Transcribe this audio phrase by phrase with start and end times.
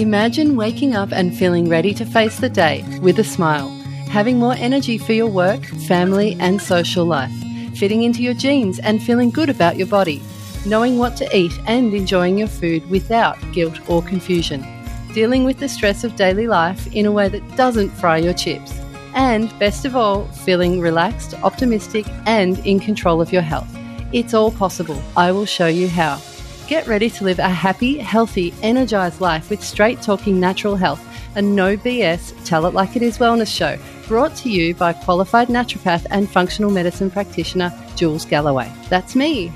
[0.00, 3.68] Imagine waking up and feeling ready to face the day with a smile,
[4.08, 7.30] having more energy for your work, family, and social life,
[7.74, 10.22] fitting into your jeans and feeling good about your body,
[10.64, 14.64] knowing what to eat and enjoying your food without guilt or confusion,
[15.12, 18.72] dealing with the stress of daily life in a way that doesn't fry your chips,
[19.14, 23.68] and best of all, feeling relaxed, optimistic, and in control of your health.
[24.14, 25.02] It's all possible.
[25.14, 26.22] I will show you how.
[26.70, 31.42] Get ready to live a happy, healthy, energized life with straight talking natural health, a
[31.42, 36.06] no BS, tell it like it is wellness show, brought to you by qualified naturopath
[36.12, 38.72] and functional medicine practitioner Jules Galloway.
[38.88, 39.52] That's me.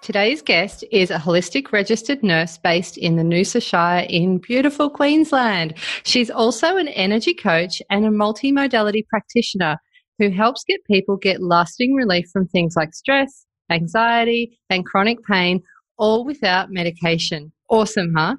[0.00, 5.74] Today's guest is a holistic registered nurse based in the Noosa Shire in beautiful Queensland.
[6.02, 9.78] She's also an energy coach and a multimodality practitioner
[10.18, 15.62] who helps get people get lasting relief from things like stress, anxiety, and chronic pain,
[15.98, 17.52] all without medication.
[17.70, 18.36] Awesome, huh?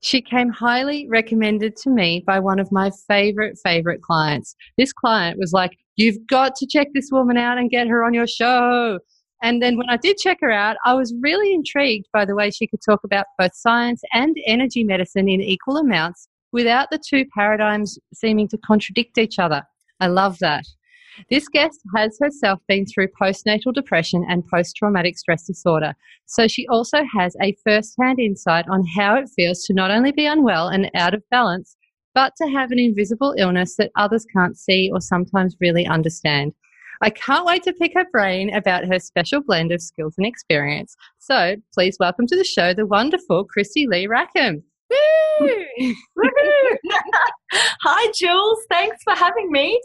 [0.00, 4.54] She came highly recommended to me by one of my favorite, favorite clients.
[4.76, 8.14] This client was like, You've got to check this woman out and get her on
[8.14, 8.98] your show.
[9.42, 12.50] And then when I did check her out, I was really intrigued by the way
[12.50, 17.24] she could talk about both science and energy medicine in equal amounts without the two
[17.34, 19.62] paradigms seeming to contradict each other.
[20.00, 20.64] I love that.
[21.30, 25.94] This guest has herself been through postnatal depression and post traumatic stress disorder,
[26.26, 30.12] so she also has a first hand insight on how it feels to not only
[30.12, 31.76] be unwell and out of balance,
[32.14, 36.52] but to have an invisible illness that others can't see or sometimes really understand.
[37.02, 40.96] I can't wait to pick her brain about her special blend of skills and experience.
[41.18, 44.62] So please welcome to the show the wonderful Kristy-Lee Rackham.
[47.82, 48.58] Hi, Jules.
[48.70, 49.80] Thanks for having me.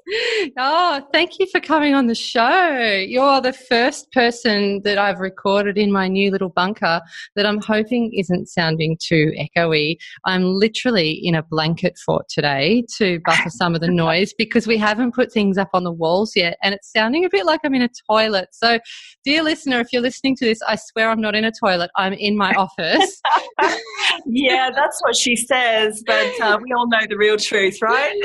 [0.58, 3.04] Oh, thank you for coming on the show.
[3.08, 7.02] You're the first person that I've recorded in my new little bunker
[7.36, 9.98] that I'm hoping isn't sounding too echoey.
[10.26, 14.78] I'm literally in a blanket fort today to buffer some of the noise because we
[14.78, 17.76] haven't put things up on the walls yet and it's sounding a bit like I'm
[17.76, 18.50] in a toilet.
[18.52, 18.80] So,
[19.24, 21.92] dear listener, if you're listening to this, I swear I'm not in a toilet.
[21.96, 23.22] I'm in my office.
[24.26, 28.22] yeah, that's what she says, but uh, we all know the real truth, right?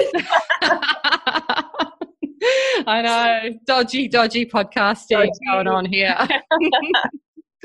[2.86, 3.58] I know.
[3.66, 5.30] Dodgy, dodgy podcasting dodgy.
[5.50, 6.16] going on here.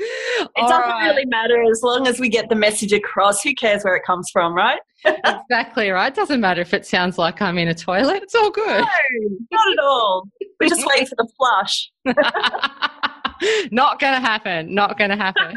[0.00, 1.08] it doesn't right.
[1.08, 3.42] really matter as long as we get the message across.
[3.42, 4.80] Who cares where it comes from, right?
[5.04, 6.14] exactly right.
[6.14, 8.22] Doesn't matter if it sounds like I'm in a toilet.
[8.22, 8.66] It's all good.
[8.66, 8.86] No,
[9.52, 10.28] not at all.
[10.58, 11.90] We're just waiting for the flush.
[13.70, 14.74] not going to happen.
[14.74, 15.54] Not going to happen.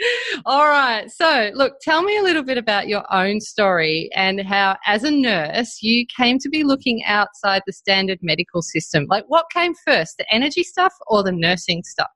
[0.46, 1.10] All right.
[1.10, 5.10] So, look, tell me a little bit about your own story and how, as a
[5.10, 9.06] nurse, you came to be looking outside the standard medical system.
[9.08, 12.08] Like, what came first, the energy stuff or the nursing stuff?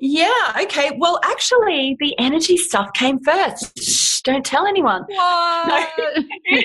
[0.00, 0.30] Yeah,
[0.62, 0.92] okay.
[0.96, 3.76] Well, actually, the energy stuff came first.
[3.82, 5.02] Shh, don't tell anyone.
[5.08, 5.90] What?
[5.98, 6.22] No.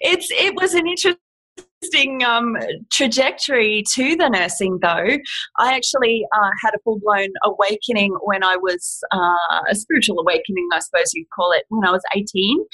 [0.00, 1.20] it's it was an interesting
[1.84, 2.56] interesting um,
[2.92, 5.18] trajectory to the nursing, though.
[5.58, 10.68] I actually uh, had a full blown awakening when I was uh, a spiritual awakening,
[10.72, 12.64] I suppose you'd call it, when I was 18,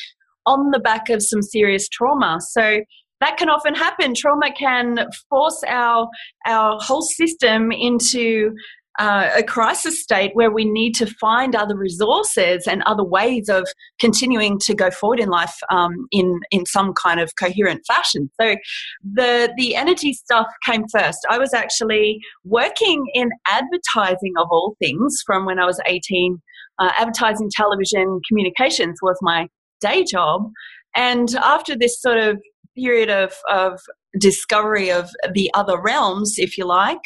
[0.47, 2.39] on the back of some serious trauma.
[2.41, 2.81] So
[3.21, 4.15] that can often happen.
[4.17, 6.09] Trauma can force our
[6.47, 8.53] our whole system into
[8.99, 13.69] uh, a crisis state where we need to find other resources and other ways of
[14.01, 18.31] continuing to go forward in life um, in in some kind of coherent fashion.
[18.41, 18.57] So
[19.03, 21.19] the the energy stuff came first.
[21.29, 26.41] I was actually working in advertising of all things from when I was 18.
[26.79, 29.49] Uh, advertising, television, communications was my
[29.83, 30.51] day job,
[30.95, 32.41] and after this sort of
[32.75, 33.81] period of, of
[34.19, 37.03] discovery of the other realms, if you like,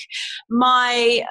[0.48, 1.24] my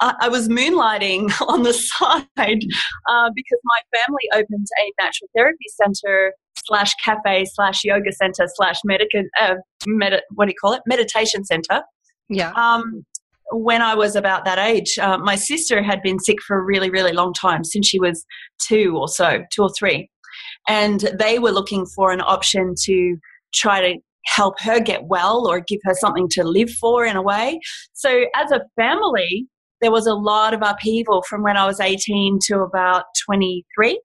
[0.00, 6.32] I was moonlighting on the side uh, because my family opened a natural therapy center
[6.64, 9.54] slash cafe slash yoga center slash medica, uh,
[9.86, 10.82] med- what do you call it?
[10.86, 11.82] Meditation center.
[12.28, 12.52] Yeah.
[12.52, 13.04] Um,
[13.52, 16.90] when I was about that age, uh, my sister had been sick for a really,
[16.90, 18.24] really long time since she was
[18.58, 20.08] two or so, two or three.
[20.68, 23.16] And they were looking for an option to
[23.52, 27.22] try to help her get well or give her something to live for in a
[27.22, 27.58] way.
[27.92, 29.48] So, as a family,
[29.80, 34.00] there was a lot of upheaval from when I was 18 to about 23.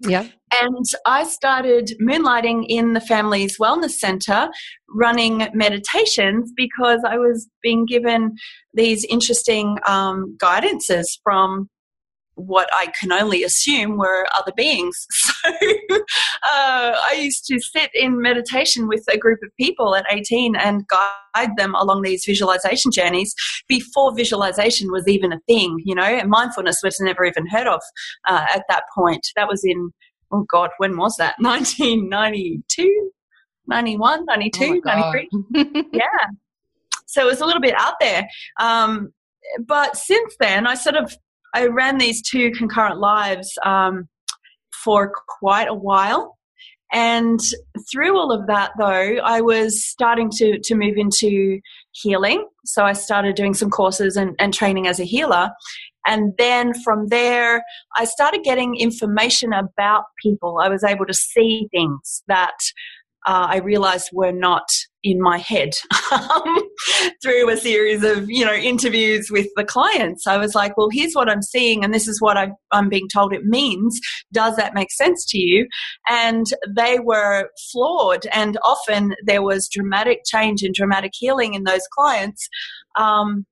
[0.00, 0.26] Yeah.
[0.60, 4.48] And I started moonlighting in the family's wellness center,
[4.90, 8.36] running meditations because I was being given
[8.74, 11.68] these interesting um, guidances from
[12.36, 15.06] what I can only assume were other beings.
[15.46, 15.52] So
[16.52, 20.86] uh, I used to sit in meditation with a group of people at 18 and
[20.88, 23.34] guide them along these visualization journeys
[23.68, 27.80] before visualization was even a thing, you know, and mindfulness was never even heard of
[28.28, 29.26] uh, at that point.
[29.36, 29.92] That was in,
[30.32, 31.36] oh God, when was that?
[31.40, 33.10] 1992?
[33.68, 34.90] 91, 92, oh
[35.54, 35.84] 93.
[35.92, 36.02] yeah.
[37.06, 38.28] So it was a little bit out there.
[38.60, 39.12] Um,
[39.64, 41.16] but since then, I sort of
[41.56, 44.08] I ran these two concurrent lives um,
[44.84, 45.10] for
[45.40, 46.36] quite a while.
[46.92, 47.40] And
[47.90, 51.60] through all of that, though, I was starting to, to move into
[51.92, 52.46] healing.
[52.66, 55.48] So I started doing some courses and, and training as a healer.
[56.06, 57.64] And then from there,
[57.96, 60.60] I started getting information about people.
[60.62, 62.56] I was able to see things that
[63.26, 64.68] uh, I realized were not
[65.02, 65.70] in my head
[66.12, 66.58] um,
[67.22, 70.26] through a series of you know interviews with the clients.
[70.26, 73.08] I was like, well, here's what I'm seeing, and this is what I, I'm being
[73.12, 74.00] told it means.
[74.32, 75.66] Does that make sense to you?
[76.08, 81.86] And they were floored, and often there was dramatic change and dramatic healing in those
[81.92, 82.48] clients.
[82.96, 83.46] Um,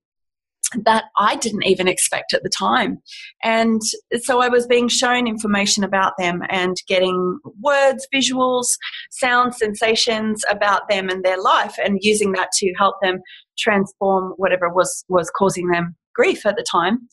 [0.85, 2.99] that I didn't even expect at the time.
[3.43, 3.81] And
[4.23, 8.77] so I was being shown information about them and getting words, visuals,
[9.11, 13.21] sounds, sensations about them and their life and using that to help them
[13.59, 17.09] transform whatever was, was causing them grief at the time.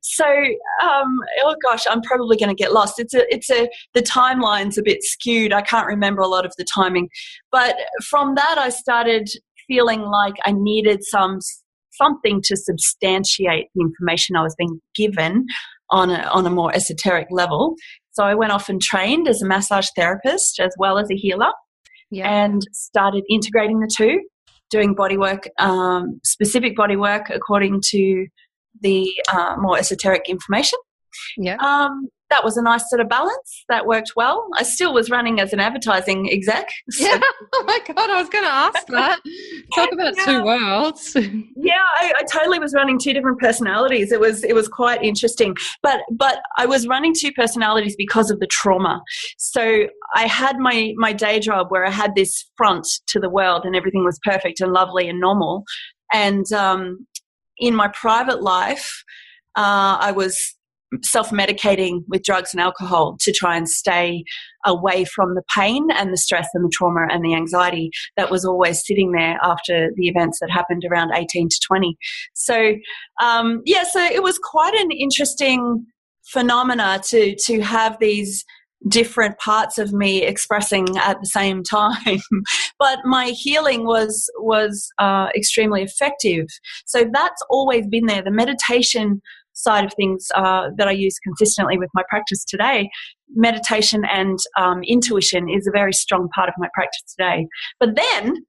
[0.00, 2.98] So, um, oh gosh, I'm probably going to get lost.
[2.98, 5.52] It's a, it's a, the timeline's a bit skewed.
[5.52, 7.08] I can't remember a lot of the timing.
[7.50, 7.76] But
[8.08, 9.28] from that, I started
[9.66, 11.38] feeling like I needed some
[11.96, 15.46] something to substantiate the information I was being given
[15.90, 17.74] on a, on a more esoteric level.
[18.12, 21.50] So I went off and trained as a massage therapist as well as a healer
[22.10, 22.28] yeah.
[22.28, 24.20] and started integrating the two,
[24.70, 28.26] doing body work, um, specific body work according to
[28.80, 30.78] the uh, more esoteric information.
[31.36, 31.56] Yeah.
[31.56, 33.64] Um, that was a nice sort of balance.
[33.68, 34.48] That worked well.
[34.56, 36.68] I still was running as an advertising exec.
[36.90, 37.04] So.
[37.04, 37.20] Yeah.
[37.56, 39.20] Oh my god, I was going to ask that.
[39.74, 40.24] Talk about yeah.
[40.24, 41.14] two worlds.
[41.56, 44.10] yeah, I, I, totally was running two different personalities.
[44.10, 45.54] It was it was quite interesting.
[45.82, 49.02] But but I was running two personalities because of the trauma.
[49.38, 49.86] So
[50.16, 53.76] I had my my day job where I had this front to the world and
[53.76, 55.62] everything was perfect and lovely and normal.
[56.12, 57.06] And um,
[57.58, 59.04] in my private life,
[59.56, 60.53] uh, I was
[61.02, 64.24] self medicating with drugs and alcohol to try and stay
[64.66, 68.44] away from the pain and the stress and the trauma and the anxiety that was
[68.44, 71.96] always sitting there after the events that happened around 18 to 20.
[72.34, 72.74] So,
[73.22, 75.86] um, yeah, so it was quite an interesting
[76.24, 78.44] phenomena to, to have these
[78.88, 82.20] different parts of me expressing at the same time.
[82.78, 86.46] But my healing was was uh, extremely effective.
[86.86, 88.22] So that's always been there.
[88.22, 89.20] The meditation
[89.54, 92.90] side of things uh, that I use consistently with my practice today,
[93.34, 97.46] meditation and um, intuition is a very strong part of my practice today.
[97.80, 98.44] But then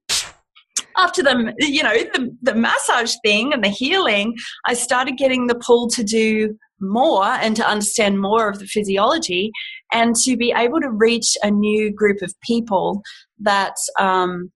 [0.98, 4.34] after the you know the, the massage thing and the healing,
[4.66, 9.50] I started getting the pull to do more and to understand more of the physiology
[9.92, 13.02] and to be able to reach a new group of people
[13.38, 14.50] that um,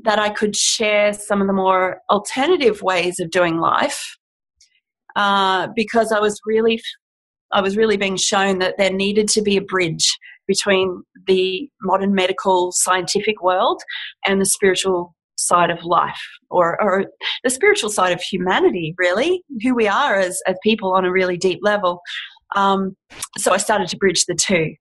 [0.00, 4.16] that I could share some of the more alternative ways of doing life
[5.16, 6.80] uh, because I was really,
[7.52, 12.14] I was really being shown that there needed to be a bridge between the modern
[12.14, 13.82] medical scientific world
[14.26, 16.20] and the spiritual side of life
[16.50, 17.06] or, or
[17.42, 21.36] the spiritual side of humanity really who we are as, as people on a really
[21.36, 22.00] deep level.
[22.56, 22.96] Um,
[23.36, 24.74] so i started to bridge the two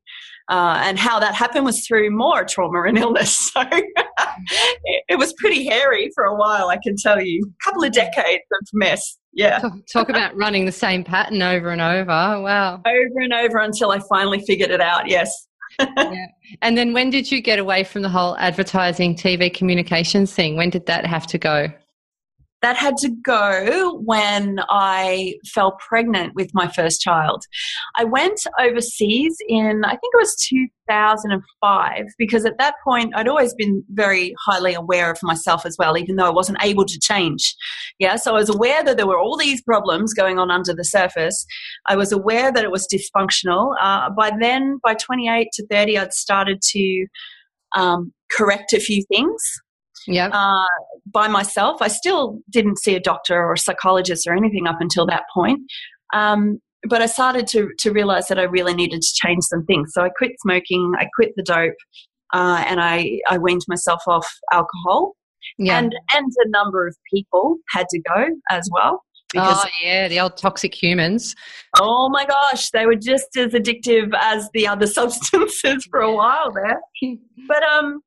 [0.49, 3.51] uh, and how that happened was through more trauma and illness.
[3.53, 3.63] So
[5.07, 7.43] it was pretty hairy for a while i can tell you.
[7.45, 9.59] A couple of decades of mess yeah.
[9.59, 12.05] Talk, talk, about running the same pattern over and over.
[12.05, 12.81] Wow.
[12.85, 15.09] Over and over until I finally figured it out.
[15.09, 15.29] Yes.
[15.79, 16.27] yeah.
[16.61, 20.55] And then when did you get away from the whole advertising TV communications thing?
[20.55, 21.67] When did that have to go?
[22.63, 27.43] That had to go when I fell pregnant with my first child.
[27.97, 33.53] I went overseas in, I think it was 2005, because at that point I'd always
[33.53, 37.53] been very highly aware of myself as well, even though I wasn't able to change.
[37.99, 40.85] Yeah, so I was aware that there were all these problems going on under the
[40.85, 41.45] surface.
[41.87, 43.75] I was aware that it was dysfunctional.
[43.81, 47.07] Uh, by then, by 28 to 30, I'd started to
[47.75, 49.43] um, correct a few things
[50.07, 50.27] yeah.
[50.27, 50.65] Uh,
[51.11, 51.81] by myself.
[51.81, 55.59] I still didn't see a doctor or a psychologist or anything up until that point.
[56.13, 59.91] Um, but I started to, to realize that I really needed to change some things.
[59.93, 61.75] So I quit smoking, I quit the dope,
[62.33, 65.13] uh, and I, I weaned myself off alcohol.
[65.57, 65.77] Yeah.
[65.77, 69.03] And, and a number of people had to go as well.
[69.31, 71.35] Because, oh, yeah, the old toxic humans.
[71.79, 76.51] Oh my gosh, they were just as addictive as the other substances for a while
[76.51, 76.79] there.
[77.47, 78.01] but um,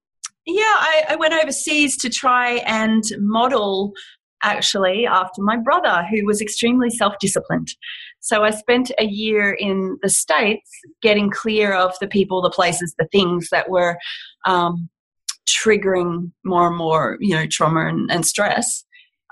[0.46, 3.92] yeah, I, I went overseas to try and model
[4.42, 7.68] actually after my brother, who was extremely self disciplined.
[8.20, 10.70] So I spent a year in the States
[11.02, 13.98] getting clear of the people, the places, the things that were
[14.46, 14.88] um,
[15.48, 18.84] triggering more and more, you know, trauma and, and stress.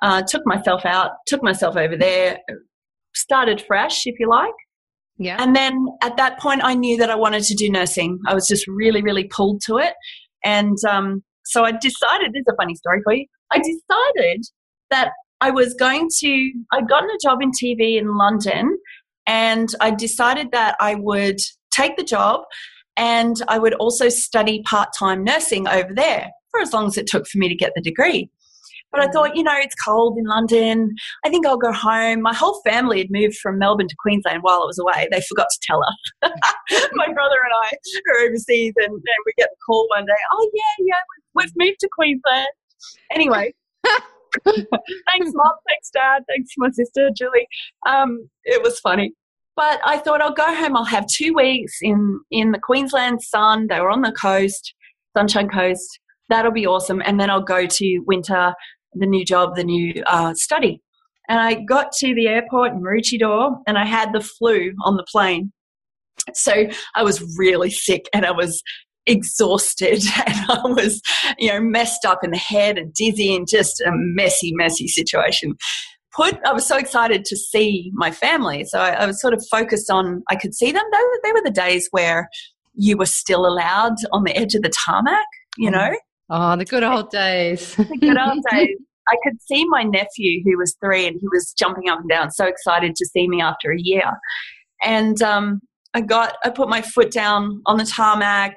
[0.02, 2.38] Uh, took myself out, took myself over there,
[3.14, 4.52] started fresh, if you like.
[5.16, 5.36] Yeah.
[5.40, 8.18] And then at that point, I knew that I wanted to do nursing.
[8.26, 9.94] I was just really, really pulled to it.
[10.44, 13.26] And um, so I decided, this is a funny story for you.
[13.52, 14.44] I decided
[14.90, 15.10] that
[15.40, 18.78] I was going to, I'd gotten a job in TV in London
[19.26, 21.38] and I decided that I would
[21.70, 22.42] take the job
[22.96, 27.06] and I would also study part time nursing over there for as long as it
[27.06, 28.30] took for me to get the degree.
[28.94, 30.94] But I thought, you know, it's cold in London.
[31.24, 32.22] I think I'll go home.
[32.22, 35.08] My whole family had moved from Melbourne to Queensland while I was away.
[35.10, 36.32] They forgot to tell us.
[36.94, 37.72] My brother and I
[38.12, 40.12] are overseas, and, and we get the call one day.
[40.32, 41.00] Oh yeah, yeah,
[41.34, 42.48] we've moved to Queensland.
[43.10, 43.52] Anyway.
[44.44, 45.52] thanks, mom.
[45.68, 46.22] Thanks, dad.
[46.28, 47.48] Thanks, my sister, Julie.
[47.86, 49.12] Um, it was funny.
[49.56, 50.76] But I thought I'll go home.
[50.76, 53.68] I'll have two weeks in, in the Queensland sun.
[53.68, 54.74] They were on the coast,
[55.16, 56.00] Sunshine Coast.
[56.28, 57.02] That'll be awesome.
[57.04, 58.54] And then I'll go to winter,
[58.94, 60.80] the new job, the new uh, study.
[61.28, 65.06] And I got to the airport in Maroochydore and I had the flu on the
[65.10, 65.52] plane.
[66.34, 68.62] So I was really sick and I was
[69.06, 71.00] exhausted and I was,
[71.38, 75.56] you know, messed up in the head and dizzy and just a messy, messy situation.
[76.14, 78.64] Put, I was so excited to see my family.
[78.64, 80.84] So I, I was sort of focused on, I could see them.
[80.92, 82.28] They were, they were the days where
[82.74, 85.94] you were still allowed on the edge of the tarmac, you know?
[86.30, 87.74] Oh, the good old days.
[87.76, 88.76] the good old days.
[89.08, 92.30] I could see my nephew who was three and he was jumping up and down,
[92.30, 94.10] so excited to see me after a year.
[94.82, 95.60] And um,
[95.92, 98.56] I got, I put my foot down on the tarmac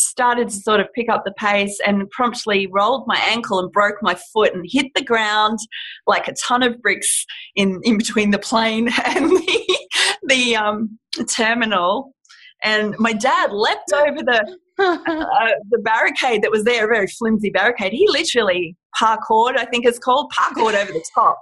[0.00, 3.96] started to sort of pick up the pace and promptly rolled my ankle and broke
[4.02, 5.58] my foot and hit the ground
[6.06, 9.78] like a ton of bricks in, in between the plane and the,
[10.26, 10.98] the um,
[11.28, 12.14] terminal.
[12.62, 17.50] And my dad leapt over the uh, the barricade that was there, a very flimsy
[17.50, 17.92] barricade.
[17.92, 21.38] He literally parkoured, I think it's called, parkoured over the top.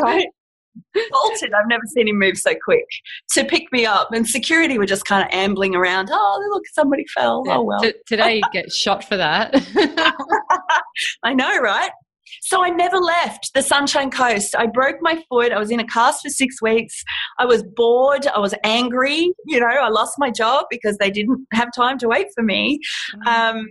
[0.00, 0.26] right?
[1.10, 1.52] bolted.
[1.52, 2.86] I've never seen him move so quick
[3.32, 4.12] to pick me up.
[4.12, 6.08] And security were just kind of ambling around.
[6.10, 7.42] Oh, look, somebody fell.
[7.46, 7.80] Yeah, oh, well.
[7.80, 9.54] T- today you get shot for that.
[11.22, 11.90] I know, right?
[12.42, 14.54] So I never left the Sunshine Coast.
[14.56, 15.52] I broke my foot.
[15.52, 17.02] I was in a cast for six weeks.
[17.38, 18.26] I was bored.
[18.26, 19.32] I was angry.
[19.46, 22.80] You know, I lost my job because they didn't have time to wait for me.
[23.26, 23.26] Mm.
[23.26, 23.66] Um,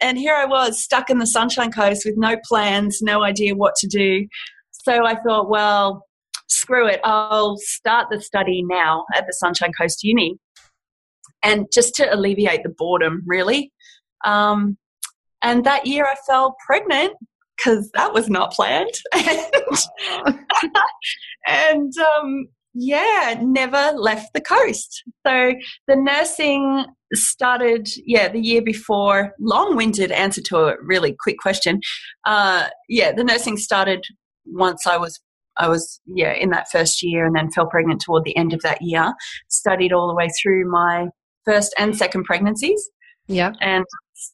[0.00, 3.74] and here I was stuck in the Sunshine Coast with no plans, no idea what
[3.76, 4.26] to do.
[4.70, 6.04] So I thought, well,
[6.48, 10.36] screw it, I'll start the study now at the Sunshine Coast Uni.
[11.42, 13.72] And just to alleviate the boredom, really.
[14.24, 14.76] Um,
[15.42, 17.12] and that year I fell pregnant
[17.58, 18.92] because that was not planned.
[19.12, 20.36] and,
[21.46, 25.02] and um, yeah, never left the coast.
[25.26, 25.54] So
[25.88, 29.32] the nursing started, yeah, the year before.
[29.40, 31.80] Long winded answer to a really quick question.
[32.24, 34.04] Uh, yeah, the nursing started
[34.46, 35.20] once I was
[35.58, 38.62] I was, yeah, in that first year and then fell pregnant toward the end of
[38.62, 39.12] that year.
[39.48, 41.08] Studied all the way through my
[41.44, 42.88] first and second pregnancies.
[43.26, 43.52] Yeah.
[43.60, 43.84] And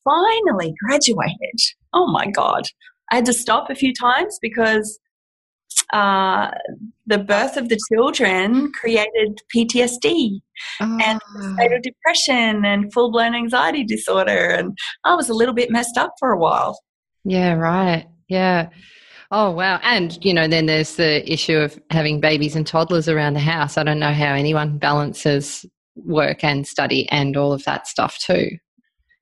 [0.04, 1.60] finally graduated.
[1.94, 2.64] Oh my God.
[3.10, 4.98] I had to stop a few times because
[5.92, 6.50] uh,
[7.06, 10.40] the birth of the children created PTSD
[10.80, 10.98] oh.
[11.02, 11.20] and
[11.54, 14.50] state of depression and full blown anxiety disorder.
[14.50, 16.78] And I was a little bit messed up for a while.
[17.24, 18.06] Yeah, right.
[18.28, 18.70] Yeah.
[19.30, 19.80] Oh, wow.
[19.82, 23.76] And, you know, then there's the issue of having babies and toddlers around the house.
[23.76, 28.50] I don't know how anyone balances work and study and all of that stuff too.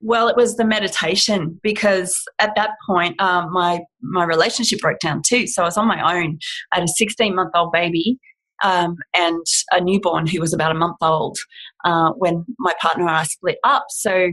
[0.05, 5.21] Well, it was the meditation because at that point, um, my my relationship broke down
[5.25, 5.47] too.
[5.47, 6.39] So I was on my own.
[6.73, 8.19] I had a 16 month old baby
[8.63, 11.37] um, and a newborn who was about a month old
[11.85, 13.85] uh, when my partner and I split up.
[13.89, 14.31] So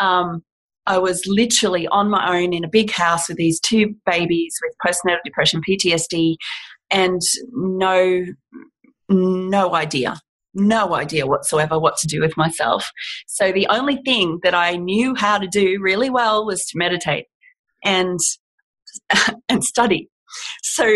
[0.00, 0.44] um,
[0.86, 4.74] I was literally on my own in a big house with these two babies with
[4.86, 6.36] postnatal depression, PTSD,
[6.92, 7.20] and
[7.52, 8.24] no,
[9.08, 10.16] no idea,
[10.54, 12.90] no idea whatsoever what to do with myself.
[13.26, 17.26] So the only thing that I knew how to do really well was to meditate
[17.84, 18.18] and
[19.48, 20.08] and study.
[20.62, 20.88] So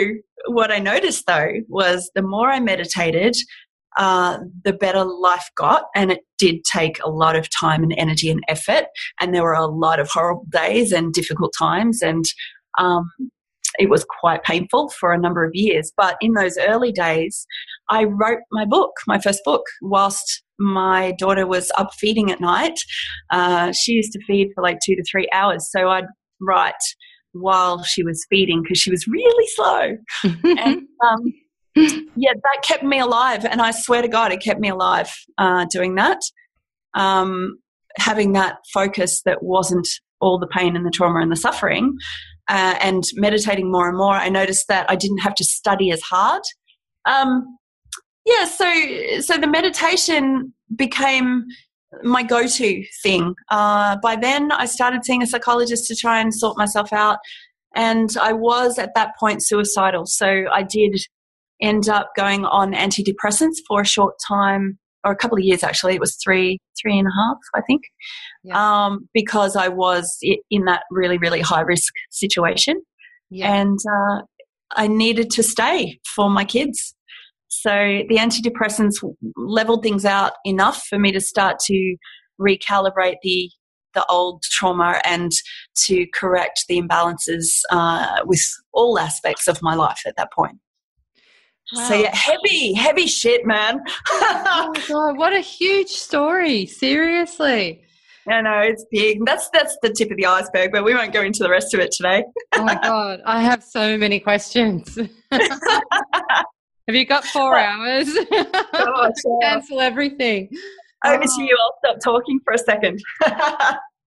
[0.46, 3.34] what I noticed though was the more I meditated,
[3.96, 5.84] uh, the better life got.
[5.94, 8.84] And it did take a lot of time and energy and effort.
[9.20, 12.02] And there were a lot of horrible days and difficult times.
[12.02, 12.24] And
[12.78, 13.10] um,
[13.78, 15.92] it was quite painful for a number of years.
[15.96, 17.46] But in those early days,
[17.88, 22.78] I wrote my book, my first book, whilst my daughter was up feeding at night.
[23.30, 25.68] Uh, she used to feed for like two to three hours.
[25.70, 26.04] So I'd
[26.40, 26.74] write
[27.32, 29.96] while she was feeding because she was really slow.
[30.44, 31.32] and um,
[31.74, 33.44] yeah, that kept me alive.
[33.44, 36.20] And I swear to God, it kept me alive uh, doing that.
[36.94, 37.58] Um,
[37.96, 39.88] having that focus that wasn't
[40.20, 41.96] all the pain and the trauma and the suffering
[42.48, 46.00] uh, and meditating more and more, I noticed that I didn't have to study as
[46.02, 46.42] hard.
[47.04, 47.58] Um,
[48.24, 51.44] yeah, so so the meditation became
[52.02, 53.34] my go-to thing.
[53.50, 57.18] Uh, by then, I started seeing a psychologist to try and sort myself out,
[57.74, 60.06] and I was at that point suicidal.
[60.06, 61.00] So I did
[61.60, 65.94] end up going on antidepressants for a short time or a couple of years actually.
[65.94, 67.82] It was three, three and a half, I think,
[68.44, 68.86] yeah.
[68.86, 70.18] um, because I was
[70.50, 72.82] in that really, really high risk situation,
[73.30, 73.52] yeah.
[73.52, 74.22] and uh,
[74.72, 76.94] I needed to stay for my kids.
[77.48, 77.70] So
[78.08, 78.94] the antidepressants
[79.36, 81.96] leveled things out enough for me to start to
[82.40, 83.50] recalibrate the
[83.94, 85.32] the old trauma and
[85.76, 88.40] to correct the imbalances uh, with
[88.72, 90.58] all aspects of my life at that point.
[91.74, 91.88] Wow.
[91.88, 93.80] So yeah, heavy, heavy shit, man.
[94.10, 96.66] oh my god, what a huge story!
[96.66, 97.82] Seriously.
[98.28, 99.24] I know it's big.
[99.24, 101.80] That's that's the tip of the iceberg, but we won't go into the rest of
[101.80, 102.24] it today.
[102.54, 104.96] oh my god, I have so many questions.
[105.32, 106.44] have
[106.88, 108.12] you got four hours?
[108.30, 109.12] Gosh,
[109.42, 110.50] Cancel everything.
[111.04, 111.36] Over oh.
[111.36, 111.56] to you.
[111.60, 113.02] I'll stop talking for a second.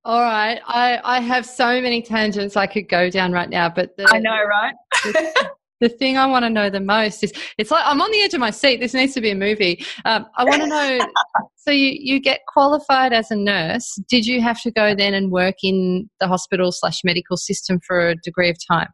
[0.05, 0.61] All right.
[0.67, 4.19] I, I have so many tangents I could go down right now, but the, I
[4.19, 5.47] know, right?
[5.89, 8.33] The, thing I want to know the most is it's like I'm on the edge
[8.33, 8.79] of my seat.
[8.79, 9.85] This needs to be a movie.
[10.05, 10.99] Um, I want to know.
[11.55, 13.99] so you you get qualified as a nurse.
[14.09, 18.09] Did you have to go then and work in the hospital slash medical system for
[18.09, 18.89] a degree of time?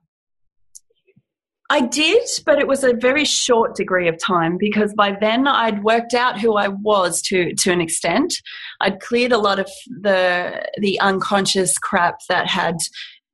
[1.71, 5.83] I did, but it was a very short degree of time because by then I'd
[5.83, 8.35] worked out who I was to to an extent.
[8.81, 12.75] I'd cleared a lot of the the unconscious crap that had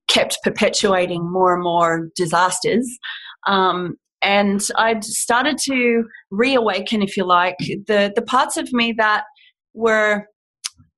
[0.08, 2.88] kept perpetuating more and more disasters.
[3.46, 9.25] Um, and I'd started to reawaken, if you like, the, the parts of me that
[9.74, 10.25] were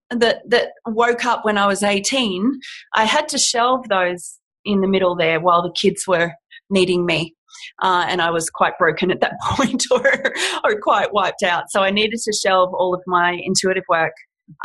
[0.09, 2.59] that that woke up when I was 18.
[2.95, 6.33] I had to shelve those in the middle there while the kids were
[6.69, 7.35] needing me.
[7.81, 10.33] Uh, and I was quite broken at that point or,
[10.63, 11.65] or quite wiped out.
[11.69, 14.13] So I needed to shelve all of my intuitive work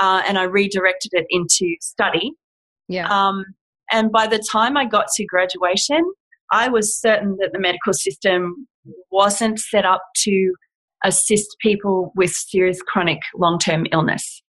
[0.01, 2.33] uh, and I redirected it into study.
[2.89, 3.09] Yeah.
[3.09, 3.45] Um,
[3.91, 6.03] and by the time I got to graduation,
[6.53, 8.67] I was certain that the medical system
[9.11, 10.53] wasn't set up to
[11.05, 14.43] assist people with serious chronic long term illness.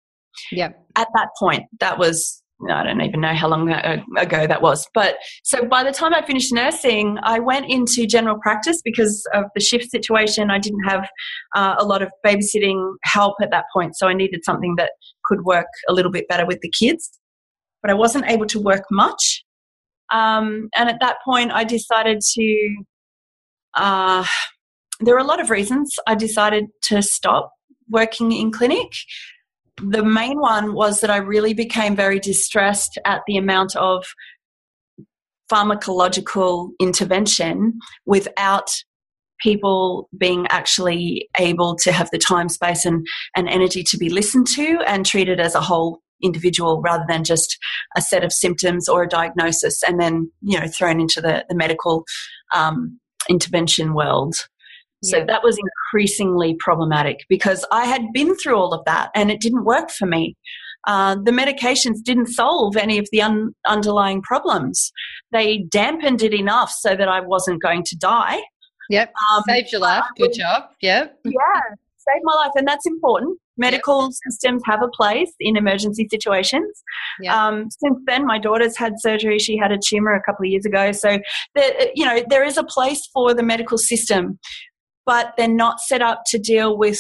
[0.51, 0.69] Yeah.
[0.95, 3.69] At that point, that was I don't even know how long
[4.17, 4.87] ago that was.
[4.93, 9.45] But so by the time I finished nursing, I went into general practice because of
[9.55, 10.49] the shift situation.
[10.49, 11.09] I didn't have
[11.55, 14.91] uh, a lot of babysitting help at that point, so I needed something that
[15.25, 17.09] could work a little bit better with the kids.
[17.81, 19.43] But I wasn't able to work much.
[20.11, 22.75] Um, and at that point, I decided to.
[23.73, 24.25] Uh,
[24.99, 27.51] there were a lot of reasons I decided to stop
[27.89, 28.91] working in clinic.
[29.81, 34.05] The main one was that I really became very distressed at the amount of
[35.51, 38.69] pharmacological intervention without
[39.41, 44.47] people being actually able to have the time, space, and, and energy to be listened
[44.47, 47.57] to and treated as a whole individual rather than just
[47.97, 51.55] a set of symptoms or a diagnosis and then you know thrown into the, the
[51.55, 52.05] medical
[52.53, 54.35] um, intervention world
[55.03, 55.25] so yeah.
[55.25, 59.65] that was increasingly problematic because I had been through all of that and it didn't
[59.65, 60.37] work for me.
[60.85, 64.91] Uh, the medications didn't solve any of the un- underlying problems.
[65.31, 68.39] They dampened it enough so that I wasn't going to die.
[68.89, 69.13] Yep.
[69.33, 70.03] Um, Saved your life.
[70.17, 70.63] Good job.
[70.81, 71.19] Yep.
[71.25, 71.75] Yeah.
[72.07, 72.51] Saved my life.
[72.55, 73.39] And that's important.
[73.57, 74.11] Medical yep.
[74.27, 76.83] systems have a place in emergency situations.
[77.21, 77.33] Yep.
[77.33, 79.39] Um, since then, my daughter's had surgery.
[79.39, 80.91] She had a tumor a couple of years ago.
[80.91, 81.19] So,
[81.55, 84.39] the, you know, there is a place for the medical system,
[85.05, 86.99] but they're not set up to deal with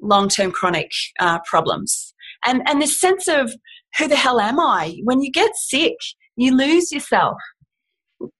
[0.00, 2.14] long-term chronic uh, problems.
[2.44, 3.54] And and this sense of
[3.98, 4.96] who the hell am I?
[5.04, 5.96] When you get sick,
[6.36, 7.36] you lose yourself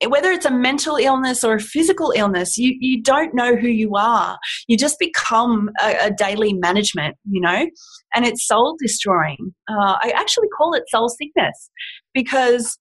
[0.09, 3.94] whether it's a mental illness or a physical illness, you, you don't know who you
[3.97, 4.38] are.
[4.68, 7.66] You just become a, a daily management, you know,
[8.14, 9.55] and it's soul destroying.
[9.68, 11.70] Uh, I actually call it soul sickness
[12.12, 12.79] because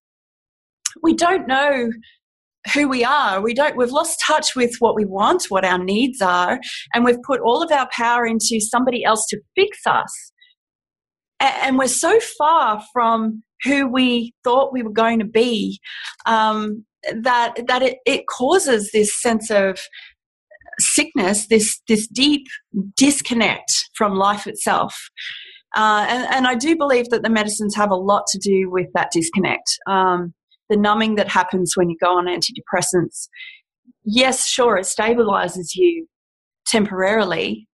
[1.01, 1.89] we don't know
[2.73, 3.41] who we are.
[3.41, 6.59] We don't, we've lost touch with what we want, what our needs are,
[6.93, 10.31] and we've put all of our power into somebody else to fix us.
[11.39, 15.79] And we're so far from who we thought we were going to be.
[16.25, 16.85] Um,
[17.15, 19.79] that that it, it causes this sense of
[20.79, 22.47] sickness, this this deep
[22.95, 24.95] disconnect from life itself.
[25.75, 28.89] Uh, and, and, I do believe that the medicines have a lot to do with
[28.93, 29.79] that disconnect.
[29.89, 30.35] Um,
[30.69, 33.27] the numbing that happens when you go on antidepressants.
[34.05, 36.05] Yes, sure, it stabilizes you
[36.67, 37.67] temporarily,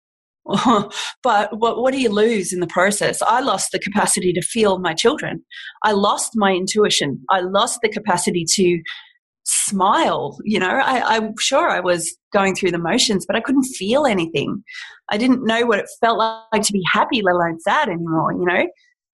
[1.22, 3.20] but what, what do you lose in the process?
[3.20, 5.44] I lost the capacity to feel my children.
[5.82, 7.22] I lost my intuition.
[7.30, 8.80] I lost the capacity to
[9.48, 10.38] smile.
[10.44, 14.06] You know, I, I'm sure I was going through the motions, but I couldn't feel
[14.06, 14.62] anything.
[15.10, 18.44] I didn't know what it felt like to be happy, let alone sad anymore, you
[18.44, 18.66] know?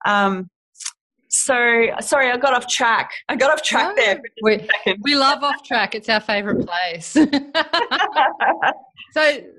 [0.05, 0.51] Um,
[1.29, 3.11] so sorry, I got off track.
[3.29, 4.20] I got off track there.
[4.42, 4.68] We,
[5.03, 5.94] we love off track.
[5.94, 7.07] It's our favorite place.
[7.09, 7.25] so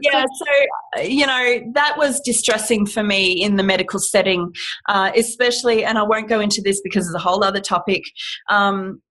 [0.01, 4.53] yeah, so you know that was distressing for me in the medical setting,
[4.87, 5.83] uh, especially.
[5.83, 8.03] And I won't go into this because it's a whole other topic.
[8.49, 9.01] Um,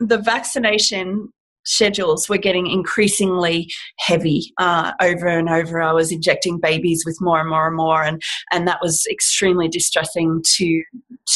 [0.00, 1.28] the vaccination
[1.64, 5.80] schedules were getting increasingly heavy uh, over and over.
[5.80, 9.68] I was injecting babies with more and more and more, and and that was extremely
[9.68, 10.82] distressing to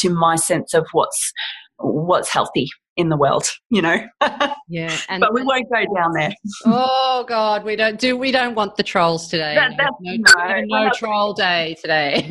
[0.01, 1.33] to my sense of what's
[1.77, 2.67] what's healthy
[2.97, 3.47] in the world.
[3.69, 3.97] You know.
[4.67, 6.33] yeah, and, but we won't go down there.
[6.65, 8.15] oh God, we don't do.
[8.15, 9.55] We don't want the trolls today.
[9.55, 12.25] That, no, no, no troll day today.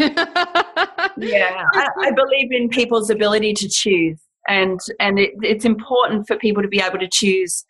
[1.19, 6.37] yeah, I, I believe in people's ability to choose and and it, it's important for
[6.37, 7.65] people to be able to choose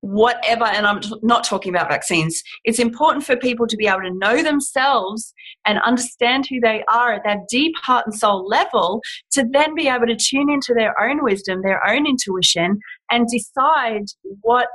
[0.00, 2.42] whatever and i'm not talking about vaccines.
[2.64, 5.32] It's important for people to be able to know themselves
[5.64, 9.00] and understand who they are at that deep heart and soul level
[9.32, 12.78] to then be able to tune into their own wisdom their own intuition
[13.10, 14.04] and decide
[14.42, 14.68] what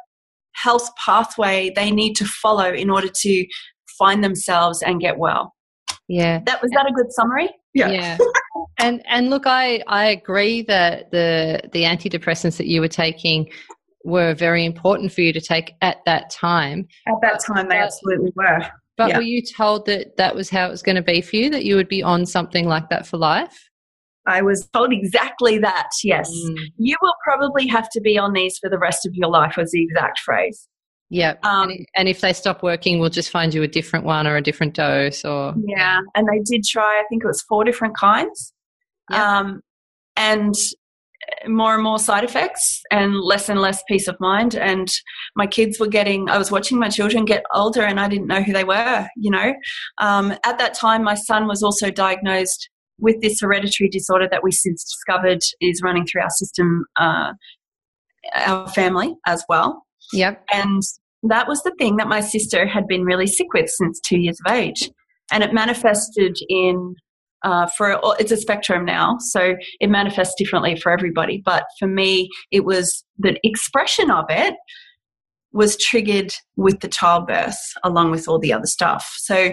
[0.54, 3.46] health pathway they need to follow in order to
[3.98, 5.54] find themselves and get well.
[6.08, 6.42] Yeah.
[6.46, 7.50] That was that a good summary?
[7.74, 8.18] Yeah, yeah.
[8.82, 13.50] and and look i i agree that the the antidepressants that you were taking
[14.04, 16.88] were very important for you to take at that time.
[17.08, 18.62] At that time, they absolutely were.
[18.98, 19.18] But yeah.
[19.18, 21.66] were you told that that was how it was going to be for you, that
[21.66, 23.70] you would be on something like that for life?
[24.28, 26.30] I was told exactly that, yes.
[26.30, 26.56] Mm.
[26.78, 29.72] You will probably have to be on these for the rest of your life, was
[29.72, 30.68] the exact phrase.
[31.10, 31.36] Yeah.
[31.44, 34.38] Um, and, and, if they stop working, we'll just find you a different one or
[34.38, 35.56] a different dose or.
[35.66, 36.00] Yeah.
[36.16, 38.51] And they did try, I think it was four different kinds.
[39.12, 39.40] Yeah.
[39.40, 39.62] Um,
[40.16, 40.56] and
[41.48, 44.56] more and more side effects and less and less peace of mind.
[44.56, 44.88] And
[45.36, 48.42] my kids were getting, I was watching my children get older and I didn't know
[48.42, 49.54] who they were, you know.
[50.00, 52.70] Um, at that time, my son was also diagnosed
[53.00, 57.34] with this hereditary disorder that we since discovered is running through our system, uh,
[58.36, 59.84] our family as well.
[60.14, 60.44] Yep.
[60.54, 60.82] And
[61.24, 64.40] that was the thing that my sister had been really sick with since two years
[64.46, 64.90] of age.
[65.32, 66.96] And it manifested in
[67.44, 71.42] uh, for it's a spectrum now, so it manifests differently for everybody.
[71.44, 74.56] But for me, it was the expression of it
[75.54, 79.12] was triggered with the childbirth, along with all the other stuff.
[79.18, 79.52] So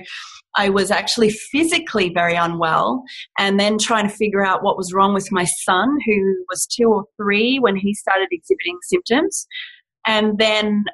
[0.56, 3.02] I was actually physically very unwell,
[3.38, 6.88] and then trying to figure out what was wrong with my son, who was two
[6.88, 9.46] or three when he started exhibiting symptoms,
[10.06, 10.84] and then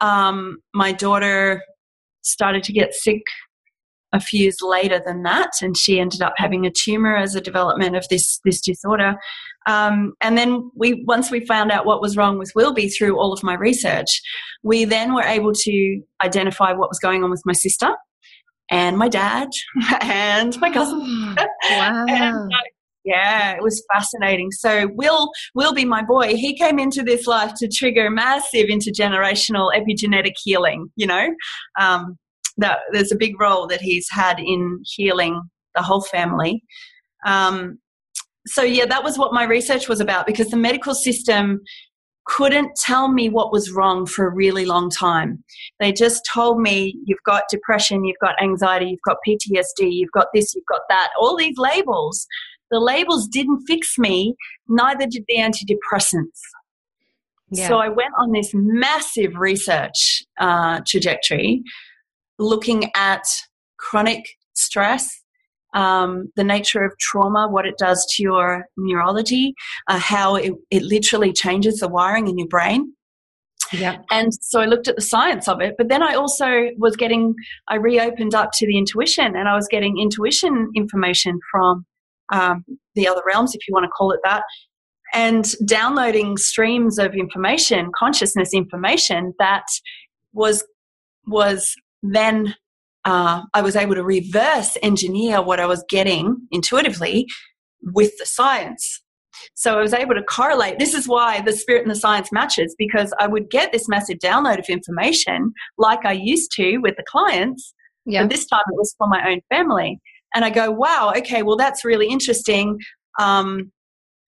[0.00, 1.62] um, my daughter
[2.22, 3.22] started to get sick
[4.12, 7.40] a few years later than that, and she ended up having a tumor as a
[7.40, 9.16] development of this this disorder.
[9.66, 13.32] Um, and then we once we found out what was wrong with Wilby through all
[13.32, 14.08] of my research,
[14.62, 17.94] we then were able to identify what was going on with my sister
[18.70, 19.48] and my dad
[20.00, 21.00] and my cousin.
[21.70, 22.06] wow.
[22.08, 22.56] and, uh,
[23.04, 24.50] yeah, it was fascinating.
[24.50, 26.36] So Will will be my boy.
[26.36, 30.90] He came into this life to trigger massive intergenerational epigenetic healing.
[30.96, 31.28] You know,
[31.80, 32.18] um,
[32.58, 35.40] that there's a big role that he's had in healing
[35.74, 36.62] the whole family.
[37.26, 37.78] Um,
[38.46, 41.60] so yeah, that was what my research was about because the medical system
[42.26, 45.42] couldn't tell me what was wrong for a really long time.
[45.80, 50.26] They just told me you've got depression, you've got anxiety, you've got PTSD, you've got
[50.34, 52.26] this, you've got that, all these labels.
[52.70, 54.34] The labels didn't fix me,
[54.68, 56.38] neither did the antidepressants.
[57.50, 57.68] Yeah.
[57.68, 61.62] So I went on this massive research uh, trajectory
[62.38, 63.22] looking at
[63.78, 64.24] chronic
[64.54, 65.08] stress,
[65.74, 69.54] um, the nature of trauma, what it does to your neurology,
[69.88, 72.94] uh, how it, it literally changes the wiring in your brain.
[73.72, 73.98] Yeah.
[74.10, 77.34] And so I looked at the science of it, but then I also was getting,
[77.68, 81.84] I reopened up to the intuition and I was getting intuition information from
[82.32, 84.42] um, the other realms, if you want to call it that,
[85.14, 89.64] and downloading streams of information, consciousness information that
[90.32, 90.64] was
[91.26, 92.54] was then
[93.04, 97.26] uh, I was able to reverse engineer what I was getting intuitively
[97.82, 99.02] with the science.
[99.54, 100.78] So I was able to correlate.
[100.78, 104.18] This is why the spirit and the science matches because I would get this massive
[104.18, 107.72] download of information like I used to with the clients.
[108.04, 108.22] Yeah.
[108.22, 110.00] But this time it was for my own family.
[110.34, 112.78] And I go, wow, okay, well, that's really interesting.
[113.18, 113.72] Um,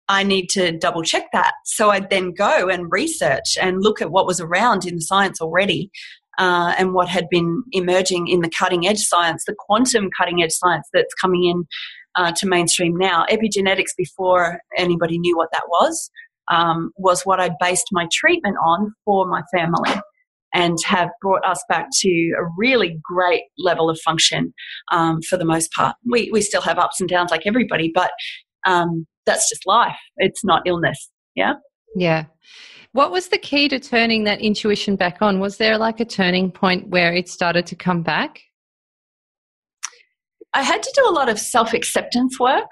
[0.08, 1.52] I need to double check that.
[1.64, 5.40] So I'd then go and research and look at what was around in the science
[5.40, 5.90] already
[6.38, 10.52] uh, and what had been emerging in the cutting edge science, the quantum cutting edge
[10.52, 11.64] science that's coming in
[12.16, 13.24] uh, to mainstream now.
[13.30, 16.10] Epigenetics, before anybody knew what that was,
[16.50, 20.00] um, was what I based my treatment on for my family
[20.54, 24.54] and have brought us back to a really great level of function
[24.90, 25.94] um, for the most part.
[26.10, 28.10] We, we still have ups and downs like everybody, but
[28.66, 29.96] um, that's just life.
[30.16, 31.10] It's not illness.
[31.34, 31.54] Yeah.
[31.94, 32.24] Yeah.
[32.92, 35.40] What was the key to turning that intuition back on?
[35.40, 38.40] Was there like a turning point where it started to come back?
[40.54, 42.70] I had to do a lot of self acceptance work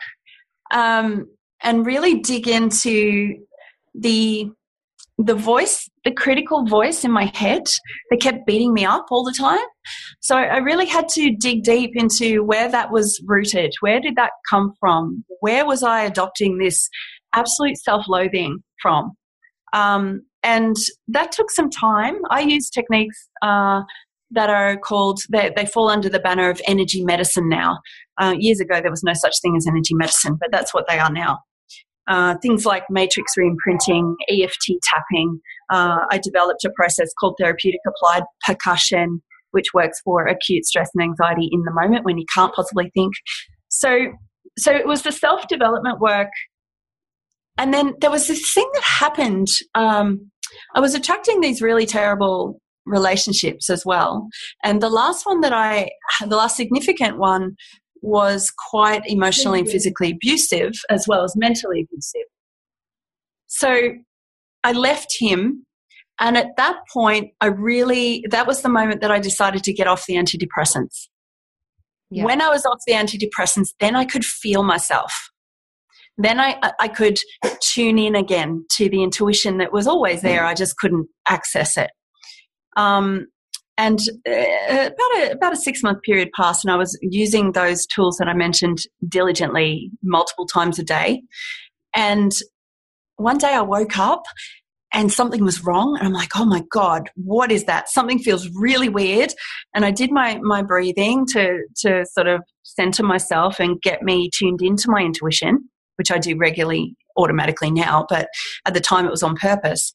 [0.73, 1.27] um,
[1.63, 3.37] and really dig into
[3.95, 4.51] the
[5.19, 7.63] the voice, the critical voice in my head
[8.11, 9.65] that kept beating me up all the time.
[10.21, 13.73] So I really had to dig deep into where that was rooted.
[13.81, 15.25] Where did that come from?
[15.41, 16.89] Where was I adopting this
[17.33, 19.13] absolute self loathing from?
[19.73, 20.77] Um, and
[21.09, 22.19] that took some time.
[22.31, 23.83] I use techniques uh,
[24.31, 27.79] that are called, they, they, fall under the banner of energy medicine now.
[28.21, 30.99] Uh, years ago, there was no such thing as energy medicine, but that's what they
[30.99, 31.39] are now.
[32.09, 35.41] Uh, things like matrix reimprinting, EFT tapping.
[35.73, 41.03] Uh, I developed a process called therapeutic applied percussion, which works for acute stress and
[41.03, 43.13] anxiety in the moment when you can't possibly think.
[43.69, 44.13] So,
[44.57, 46.29] so it was the self development work
[47.59, 49.49] and then there was this thing that happened.
[49.75, 50.31] Um,
[50.75, 54.29] I was attracting these really terrible relationships as well.
[54.63, 55.91] And the last one that I,
[56.21, 57.57] the last significant one
[58.03, 62.29] was quite emotionally and physically abusive as well as mentally abusive.
[63.49, 63.93] So
[64.63, 65.65] I left him.
[66.19, 69.87] And at that point, I really, that was the moment that I decided to get
[69.87, 71.09] off the antidepressants.
[72.11, 72.25] Yeah.
[72.25, 75.13] When I was off the antidepressants, then I could feel myself
[76.19, 77.19] then I, I could
[77.61, 80.45] tune in again to the intuition that was always there.
[80.45, 81.91] I just couldn't access it.
[82.77, 83.27] Um,
[83.79, 87.87] and uh, about a about a six month period passed, and I was using those
[87.87, 91.23] tools that I mentioned diligently multiple times a day.
[91.95, 92.33] And
[93.17, 94.23] one day I woke up
[94.93, 98.49] and something was wrong and i'm like oh my god what is that something feels
[98.55, 99.33] really weird
[99.75, 104.31] and i did my my breathing to to sort of center myself and get me
[104.33, 108.29] tuned into my intuition which I do regularly automatically now, but
[108.67, 109.93] at the time it was on purpose.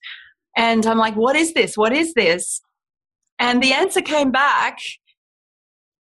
[0.57, 1.77] And I'm like, what is this?
[1.77, 2.61] What is this?
[3.39, 4.77] And the answer came back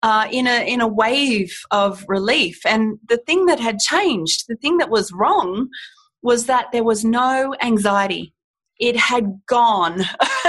[0.03, 2.61] uh, in a in a wave of relief.
[2.65, 5.69] And the thing that had changed, the thing that was wrong,
[6.23, 8.33] was that there was no anxiety
[8.79, 10.05] it had gone.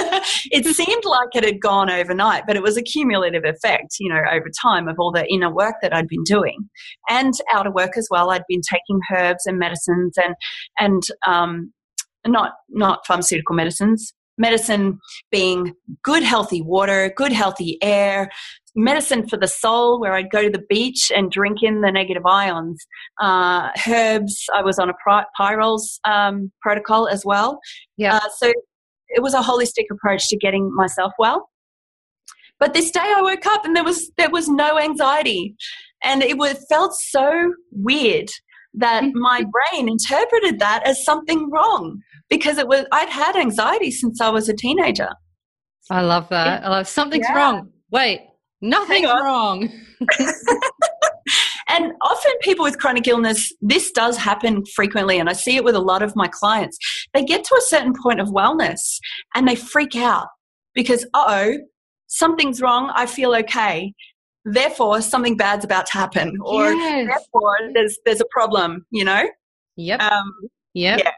[0.52, 4.22] it seemed like it had gone overnight, but it was a cumulative effect, you know,
[4.32, 6.70] over time of all the inner work that I'd been doing
[7.10, 8.32] and outer work as well.
[8.32, 10.36] I'd been taking herbs and medicines and,
[10.80, 11.74] and, um,
[12.28, 15.00] not, not pharmaceutical medicines, medicine
[15.32, 15.74] being
[16.04, 18.32] good healthy water, good healthy air,
[18.76, 22.26] medicine for the soul, where I'd go to the beach and drink in the negative
[22.26, 22.84] ions.
[23.22, 24.94] Uh, herbs, I was on a
[25.38, 27.60] pyrroles um, protocol as well.
[27.98, 28.16] Yeah.
[28.16, 28.52] Uh, so
[29.10, 31.50] it was a holistic approach to getting myself well.
[32.60, 35.56] But this day I woke up and there was there was no anxiety,
[36.04, 38.30] and it was felt so weird
[38.74, 44.22] that my brain interpreted that as something wrong because it was I'd had anxiety since
[44.22, 45.10] I was a teenager.
[45.90, 46.64] I love that.
[46.64, 47.36] I love something's yeah.
[47.36, 47.70] wrong.
[47.92, 48.22] Wait,
[48.62, 49.70] Nothing's wrong.
[51.70, 55.76] and often people with chronic illness, this does happen frequently, and I see it with
[55.76, 56.78] a lot of my clients.
[57.14, 59.00] They get to a certain point of wellness
[59.36, 60.28] and they freak out
[60.74, 61.58] because, oh,
[62.08, 63.94] something's wrong, I feel okay.
[64.46, 67.08] Therefore, something bad's about to happen, or yes.
[67.08, 68.86] therefore, there's there's a problem.
[68.90, 69.30] You know.
[69.76, 70.02] Yep.
[70.02, 70.34] Um,
[70.74, 71.02] yep.
[71.04, 71.12] Yeah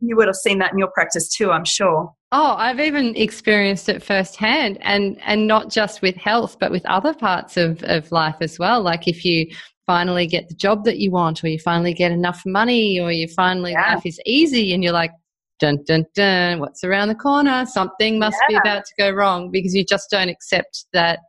[0.00, 2.12] you would have seen that in your practice too, I'm sure.
[2.30, 7.14] Oh, I've even experienced it firsthand and and not just with health, but with other
[7.14, 8.82] parts of, of life as well.
[8.82, 9.46] Like if you
[9.86, 13.26] finally get the job that you want or you finally get enough money or you
[13.26, 13.94] finally yeah.
[13.94, 15.12] life is easy and you're like,
[15.58, 17.64] dun dun dun, what's around the corner?
[17.66, 18.48] Something must yeah.
[18.48, 21.20] be about to go wrong because you just don't accept that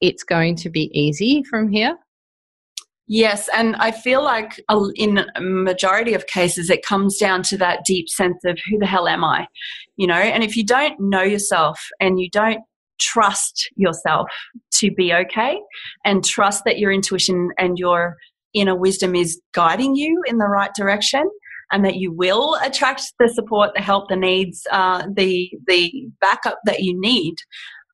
[0.00, 1.96] it's going to be easy from here.
[3.14, 4.58] Yes, and I feel like
[4.96, 8.86] in a majority of cases, it comes down to that deep sense of who the
[8.86, 9.48] hell am I?
[9.96, 12.62] You know, and if you don't know yourself and you don't
[12.98, 14.28] trust yourself
[14.76, 15.60] to be okay
[16.06, 18.16] and trust that your intuition and your
[18.54, 21.28] inner wisdom is guiding you in the right direction,
[21.70, 26.60] and that you will attract the support, the help, the needs, uh, the the backup
[26.64, 27.34] that you need,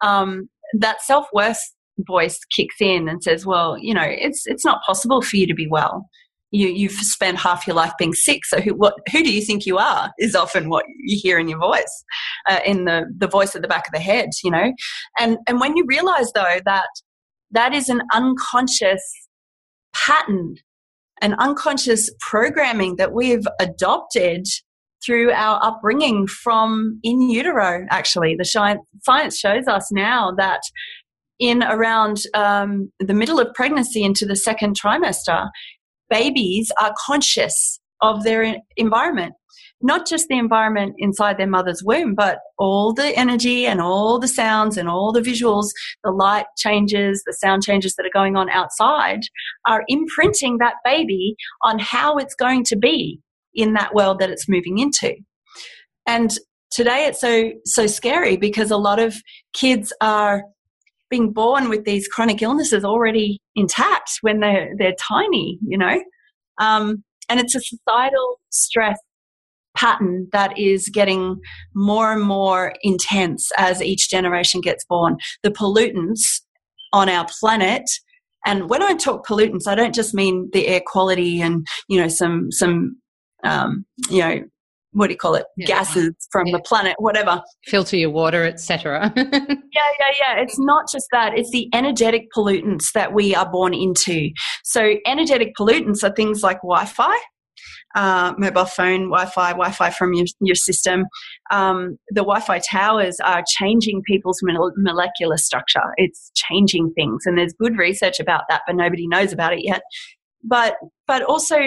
[0.01, 1.59] um, that self worth
[2.07, 5.55] voice kicks in and says, "Well, you know, it's it's not possible for you to
[5.55, 6.09] be well.
[6.51, 8.45] You you've spent half your life being sick.
[8.47, 11.49] So who what who do you think you are?" Is often what you hear in
[11.49, 12.05] your voice,
[12.49, 14.31] uh, in the the voice at the back of the head.
[14.43, 14.73] You know,
[15.19, 16.89] and and when you realize though that
[17.51, 19.03] that is an unconscious
[19.95, 20.57] pattern,
[21.21, 24.47] an unconscious programming that we've adopted
[25.05, 30.61] through our upbringing from in utero actually the science shows us now that
[31.39, 35.49] in around um, the middle of pregnancy into the second trimester,
[36.11, 39.35] babies are conscious of their environment.
[39.81, 44.27] Not just the environment inside their mother's womb, but all the energy and all the
[44.27, 45.69] sounds and all the visuals,
[46.03, 49.21] the light changes, the sound changes that are going on outside
[49.69, 53.21] are imprinting that baby on how it's going to be
[53.55, 55.15] in that world that it's moving into.
[56.07, 56.37] And
[56.71, 59.17] today it's so so scary because a lot of
[59.53, 60.43] kids are
[61.11, 66.03] being born with these chronic illnesses already intact when they're they're tiny, you know,
[66.59, 68.99] um, and it's a societal stress
[69.77, 71.41] pattern that is getting
[71.75, 75.17] more and more intense as each generation gets born.
[75.43, 76.41] The pollutants
[76.93, 77.89] on our planet
[78.47, 82.09] and when I talk pollutants, I don't just mean the air quality and you know
[82.09, 82.97] some some
[83.45, 84.43] um, you know
[84.99, 85.47] what do you call it?
[85.57, 85.67] Yeah.
[85.67, 86.57] gases from yeah.
[86.57, 87.43] the planet whatever.
[87.67, 90.41] Filter your water etc yeah yeah yeah.
[90.41, 91.37] It's not just that.
[91.39, 94.31] It's the energetic pollutants that we are born into.
[94.65, 97.17] So energetic pollutants are things like wi-fi
[97.95, 101.05] uh, mobile phone wi-fi wi-fi from your, your system.
[101.51, 105.95] Um, the wi-fi towers are changing people's molecular structure.
[105.97, 109.83] It's changing things and there's good research about that but nobody knows about it yet.
[110.45, 111.59] But but also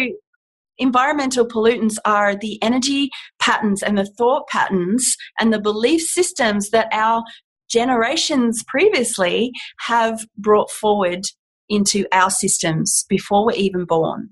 [0.77, 6.87] environmental pollutants are the energy patterns and the thought patterns and the belief systems that
[6.91, 7.23] our
[7.69, 11.21] generations previously have brought forward
[11.69, 14.29] into our systems before we're even born.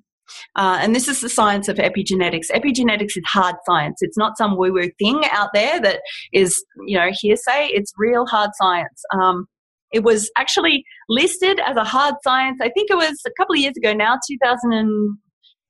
[0.55, 2.51] Uh, and this is the science of epigenetics.
[2.51, 3.97] Epigenetics is hard science.
[4.01, 6.01] It's not some woo woo thing out there that
[6.33, 7.67] is, you know, hearsay.
[7.67, 9.01] It's real hard science.
[9.13, 9.47] Um,
[9.91, 12.59] it was actually listed as a hard science.
[12.61, 15.17] I think it was a couple of years ago now, 2000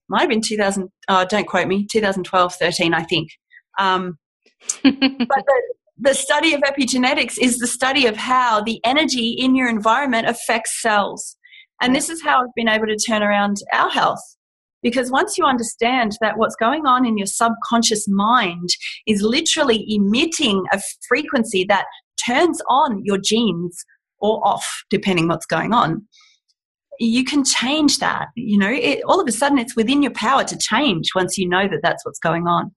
[0.10, 3.30] might have been 2000, uh, don't quote me, 2012, 13, I think.
[3.78, 4.18] Um,
[4.84, 9.70] but the, the study of epigenetics is the study of how the energy in your
[9.70, 11.38] environment affects cells.
[11.82, 14.20] And this is how I've been able to turn around our health.
[14.82, 18.70] Because once you understand that what's going on in your subconscious mind
[19.06, 21.86] is literally emitting a frequency that
[22.26, 23.84] turns on your genes
[24.20, 26.08] or off, depending what's going on,
[27.00, 28.28] you can change that.
[28.36, 31.48] You know, it, all of a sudden it's within your power to change once you
[31.48, 32.72] know that that's what's going on.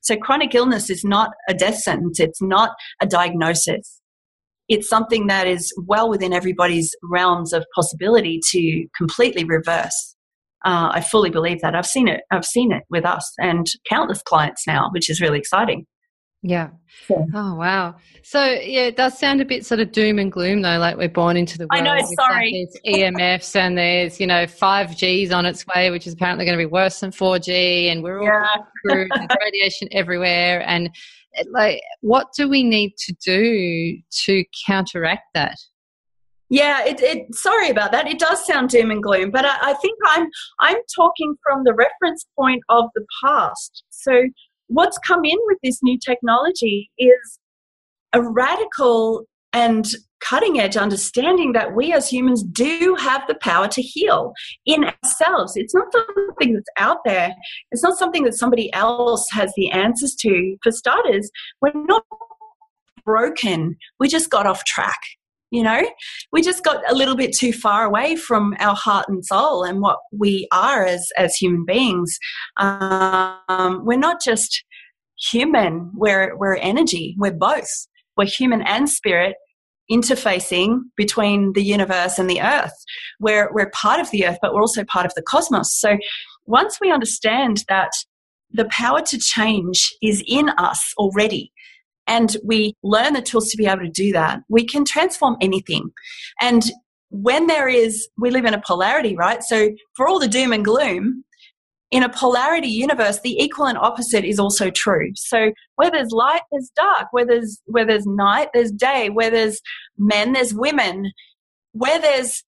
[0.00, 2.18] So chronic illness is not a death sentence.
[2.18, 4.00] It's not a diagnosis.
[4.68, 10.16] It's something that is well within everybody's realms of possibility to completely reverse.
[10.64, 11.76] Uh, I fully believe that.
[11.76, 12.22] I've seen it.
[12.32, 15.86] I've seen it with us and countless clients now, which is really exciting.
[16.46, 16.68] Yeah.
[17.10, 17.24] yeah.
[17.34, 17.96] Oh wow.
[18.22, 20.78] So yeah, it does sound a bit sort of doom and gloom though.
[20.78, 21.86] Like we're born into the world.
[21.88, 22.06] I know.
[22.14, 22.68] Sorry.
[22.84, 26.56] There's EMFs and there's you know five Gs on its way, which is apparently going
[26.56, 28.46] to be worse than four G, and we're all yeah.
[28.86, 29.10] screwed.
[29.44, 30.88] Radiation everywhere, and
[31.50, 35.56] like, what do we need to do to counteract that?
[36.48, 37.34] Yeah, it, it.
[37.34, 38.06] Sorry about that.
[38.06, 40.28] It does sound doom and gloom, but I, I think I'm
[40.60, 43.82] I'm talking from the reference point of the past.
[43.90, 44.22] So
[44.68, 47.38] what's come in with this new technology is
[48.12, 49.86] a radical and
[50.20, 54.32] cutting edge understanding that we as humans do have the power to heal
[54.64, 55.52] in ourselves.
[55.56, 57.32] It's not something that's out there,
[57.70, 60.56] it's not something that somebody else has the answers to.
[60.62, 62.02] For starters, we're not
[63.04, 64.98] broken, we just got off track
[65.50, 65.82] you know?
[66.32, 69.80] We just got a little bit too far away from our heart and soul and
[69.80, 72.18] what we are as as human beings.
[72.56, 74.64] Um, we're not just
[75.30, 77.68] human we're we're energy we're both.
[78.16, 79.36] We're human and spirit
[79.90, 82.74] interfacing between the universe and the earth.
[83.20, 85.74] We're we're part of the earth but we're also part of the cosmos.
[85.78, 85.96] So
[86.44, 87.90] once we understand that
[88.50, 91.52] the power to change is in us already
[92.06, 95.90] and we learn the tools to be able to do that, we can transform anything.
[96.40, 96.64] And
[97.10, 99.42] when there is, we live in a polarity, right?
[99.42, 101.24] So for all the doom and gloom,
[101.90, 105.12] in a polarity universe, the equal and opposite is also true.
[105.14, 107.06] So where there's light, there's dark.
[107.12, 109.08] Where there's where there's night, there's day.
[109.08, 109.60] Where there's
[109.96, 111.12] men, there's women.
[111.72, 112.42] Where there's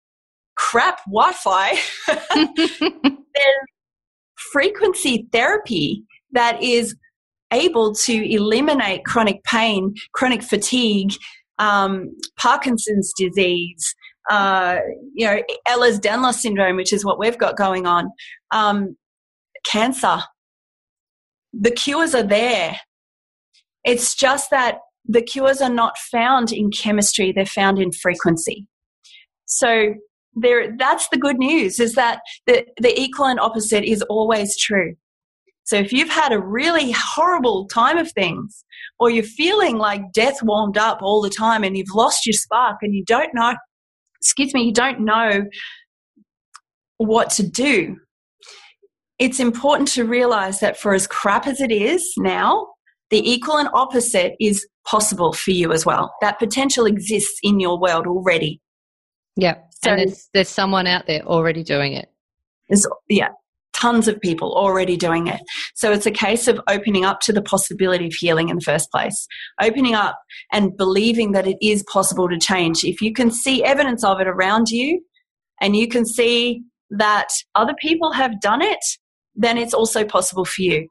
[0.57, 1.79] crap Wi-Fi,
[2.35, 3.67] there's
[4.51, 6.03] frequency therapy
[6.33, 6.97] that is
[7.53, 11.12] able to eliminate chronic pain, chronic fatigue,
[11.59, 13.94] um, Parkinson's disease,
[14.30, 14.78] uh,
[15.14, 18.11] you know, Ehlers-Danlos syndrome, which is what we've got going on,
[18.51, 18.96] um,
[19.64, 20.18] cancer.
[21.53, 22.78] The cures are there.
[23.84, 28.66] It's just that the cures are not found in chemistry; they're found in frequency.
[29.46, 29.94] So
[30.34, 34.94] there, that's the good news: is that the the equal and opposite is always true.
[35.69, 38.64] So if you've had a really horrible time of things,
[38.99, 42.79] or you're feeling like death warmed up all the time and you've lost your spark
[42.81, 43.55] and you don't know,
[44.19, 45.45] excuse me, you don't know
[46.97, 47.99] what to do,
[49.19, 52.69] it's important to realize that for as crap as it is now,
[53.11, 56.14] the equal and opposite is possible for you as well.
[56.23, 58.62] That potential exists in your world already.
[59.37, 59.57] Yeah.
[59.83, 62.11] So and there's, there's someone out there already doing it.
[62.71, 63.29] There's, yeah
[63.81, 65.41] tons of people already doing it.
[65.74, 68.91] So it's a case of opening up to the possibility of healing in the first
[68.91, 69.26] place,
[69.61, 70.18] opening up
[70.53, 72.85] and believing that it is possible to change.
[72.85, 75.03] If you can see evidence of it around you
[75.61, 78.85] and you can see that other people have done it,
[79.35, 80.89] then it's also possible for you.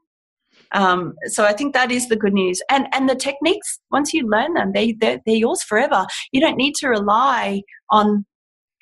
[0.72, 2.60] Um, so I think that is the good news.
[2.70, 6.06] And and the techniques, once you learn them, they they're, they're yours forever.
[6.32, 8.26] You don't need to rely on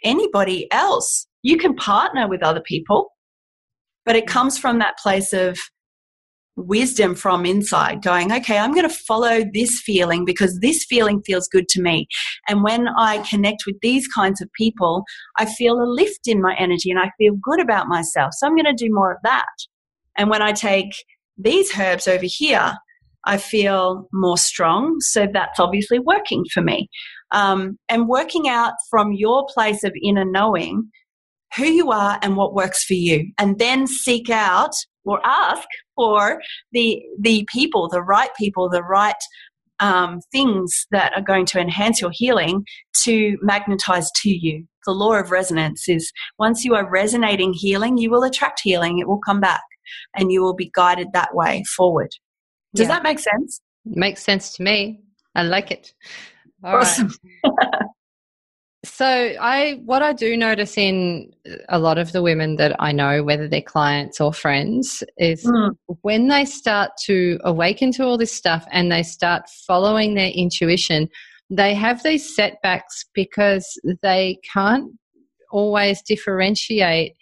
[0.02, 1.26] anybody else.
[1.42, 3.12] You can partner with other people
[4.06, 5.58] but it comes from that place of
[6.56, 11.46] wisdom from inside going okay i'm going to follow this feeling because this feeling feels
[11.48, 12.06] good to me.
[12.48, 15.04] And when i connect with these kinds of people
[15.36, 18.56] i feel a lift in my energy and i feel good about myself so i'm
[18.56, 19.44] going to do more of that.
[20.16, 20.92] And when i take
[21.36, 22.72] these herbs over here
[23.26, 26.88] i feel more strong so that's obviously working for me.
[27.32, 30.90] Um, and working out from your place of inner knowing
[31.56, 33.32] who you are and what works for you.
[33.38, 34.72] And then seek out
[35.04, 36.40] or ask for
[36.72, 39.14] the the people the right people the right
[39.78, 42.64] um, things that are going to enhance your healing
[43.04, 44.66] to magnetize to you.
[44.86, 48.98] The law of resonance is once you are resonating healing you will attract healing.
[48.98, 49.62] It will come back
[50.14, 52.10] and you will be guided that way forward.
[52.74, 52.94] Does yeah.
[52.94, 53.60] that make sense?
[53.84, 55.00] Makes sense to me.
[55.34, 55.92] I like it.
[56.64, 57.12] All awesome.
[57.44, 57.64] Right.
[58.86, 59.06] So
[59.40, 61.32] I what I do notice in
[61.68, 65.76] a lot of the women that I know, whether they're clients or friends, is mm.
[66.02, 71.08] when they start to awaken to all this stuff and they start following their intuition,
[71.50, 74.92] they have these setbacks because they can't
[75.50, 77.14] always differentiate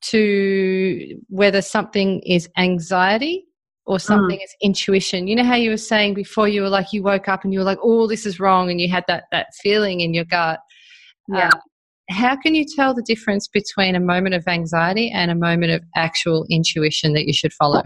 [0.00, 3.47] to whether something is anxiety
[3.88, 4.44] or something mm.
[4.44, 5.26] is intuition.
[5.26, 7.58] You know how you were saying before you were like you woke up and you
[7.58, 10.60] were like, "Oh, this is wrong," and you had that that feeling in your gut.
[11.28, 11.48] Yeah.
[11.48, 11.58] Uh,
[12.10, 15.82] how can you tell the difference between a moment of anxiety and a moment of
[15.96, 17.82] actual intuition that you should follow?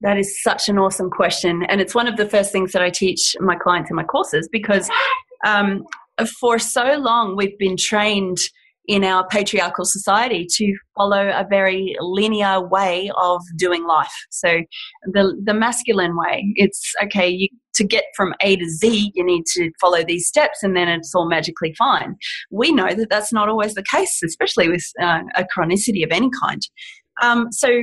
[0.00, 1.62] That is such an awesome question.
[1.68, 4.48] And it's one of the first things that I teach my clients in my courses
[4.52, 4.90] because
[5.46, 5.84] um,
[6.40, 8.38] for so long we've been trained
[8.86, 14.12] in our patriarchal society to follow a very linear way of doing life.
[14.30, 14.60] So
[15.04, 19.44] the the masculine way, it's okay, you to get from A to Z, you need
[19.46, 22.16] to follow these steps and then it's all magically fine.
[22.50, 26.30] We know that that's not always the case, especially with uh, a chronicity of any
[26.40, 26.62] kind.
[27.22, 27.82] Um, so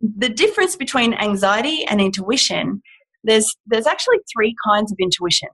[0.00, 2.82] the difference between anxiety and intuition,
[3.24, 5.48] there's, there's actually three kinds of intuition.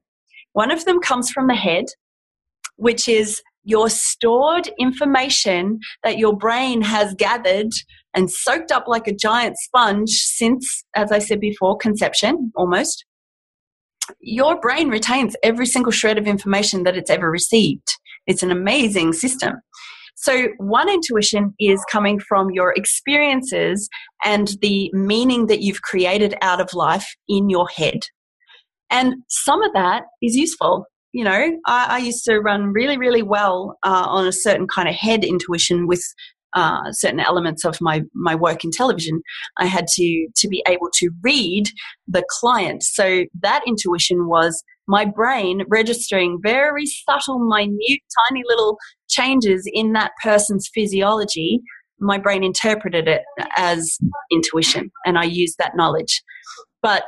[0.52, 1.86] One of them comes from the head,
[2.76, 7.70] which is your stored information that your brain has gathered
[8.14, 13.04] and soaked up like a giant sponge since, as I said before, conception almost
[14.20, 17.86] your brain retains every single shred of information that it's ever received.
[18.26, 19.54] It's an amazing system.
[20.16, 23.88] So, one intuition is coming from your experiences
[24.24, 28.00] and the meaning that you've created out of life in your head.
[28.90, 30.84] And some of that is useful.
[31.12, 34.88] You know, I, I used to run really, really well uh, on a certain kind
[34.88, 36.02] of head intuition with
[36.52, 39.22] uh, certain elements of my my work in television,
[39.58, 41.70] I had to to be able to read
[42.08, 42.82] the client.
[42.82, 50.12] So that intuition was my brain registering very subtle, minute, tiny little changes in that
[50.22, 51.60] person's physiology.
[52.00, 53.22] My brain interpreted it
[53.56, 53.98] as
[54.32, 56.22] intuition, and I used that knowledge.
[56.82, 57.06] But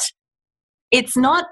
[0.91, 1.47] it's not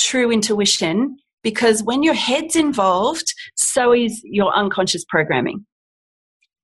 [0.00, 1.16] true intuition
[1.46, 5.64] because when your head's involved, so is your unconscious programming.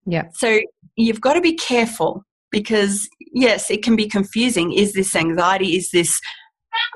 [0.07, 0.25] Yeah.
[0.35, 0.59] So
[0.97, 4.73] you've got to be careful because, yes, it can be confusing.
[4.73, 5.77] Is this anxiety?
[5.77, 6.21] Is this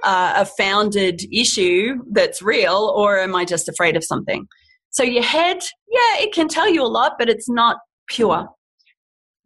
[0.03, 4.49] uh, a founded issue that's real, or am I just afraid of something?
[4.91, 5.59] So your head,
[5.89, 7.77] yeah, it can tell you a lot, but it's not
[8.09, 8.49] pure.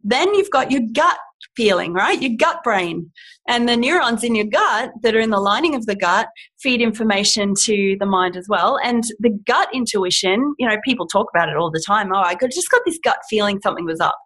[0.03, 1.19] Then you've got your gut
[1.55, 2.21] feeling, right?
[2.21, 3.11] Your gut brain.
[3.47, 6.27] And the neurons in your gut that are in the lining of the gut
[6.61, 8.79] feed information to the mind as well.
[8.83, 12.11] And the gut intuition, you know, people talk about it all the time.
[12.13, 14.17] Oh, I just got this gut feeling something was up.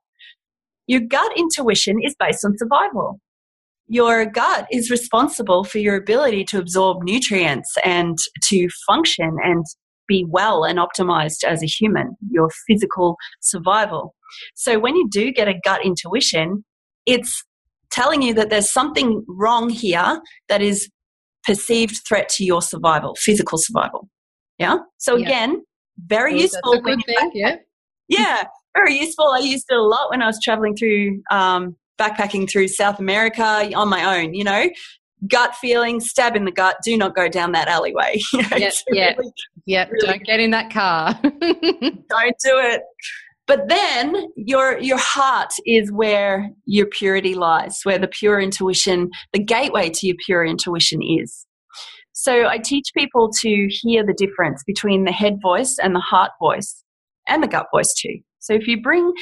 [0.87, 3.19] Your gut intuition is based on survival.
[3.87, 9.63] Your gut is responsible for your ability to absorb nutrients and to function and
[10.07, 14.15] be well and optimized as a human, your physical survival.
[14.53, 16.63] So when you do get a gut intuition,
[17.05, 17.43] it's
[17.91, 20.89] telling you that there's something wrong here that is
[21.45, 24.09] perceived threat to your survival, physical survival.
[24.57, 24.77] Yeah.
[24.97, 25.27] So yeah.
[25.27, 25.63] again,
[26.07, 26.81] very well, useful.
[26.81, 27.55] When thing, yeah.
[28.07, 28.43] Yeah,
[28.75, 29.25] very useful.
[29.33, 33.71] I used it a lot when I was traveling through, um, backpacking through South America
[33.73, 34.33] on my own.
[34.33, 34.69] You know,
[35.27, 36.77] gut feeling, stab in the gut.
[36.83, 38.19] Do not go down that alleyway.
[38.33, 39.31] You know, yeah, yeah, really,
[39.65, 39.87] yeah.
[39.89, 41.17] Really don't get in that car.
[41.23, 42.81] don't do it.
[43.47, 49.43] But then your your heart is where your purity lies, where the pure intuition, the
[49.43, 51.45] gateway to your pure intuition is.
[52.13, 56.31] So I teach people to hear the difference between the head voice and the heart
[56.39, 56.83] voice
[57.27, 58.19] and the gut voice too.
[58.39, 59.13] So if you bring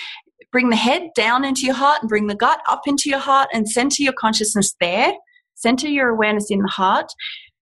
[0.51, 3.49] bring the head down into your heart and bring the gut up into your heart
[3.51, 5.11] and center your consciousness there,
[5.55, 7.07] center your awareness in the heart,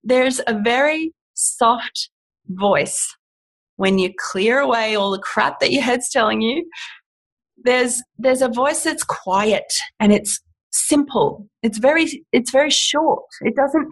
[0.03, 2.09] there's a very soft
[2.49, 3.16] voice
[3.82, 6.70] when you clear away all the crap that your head's telling you,
[7.64, 10.40] there's there's a voice that's quiet and it's
[10.72, 11.48] simple.
[11.64, 13.24] It's very it's very short.
[13.42, 13.88] It doesn't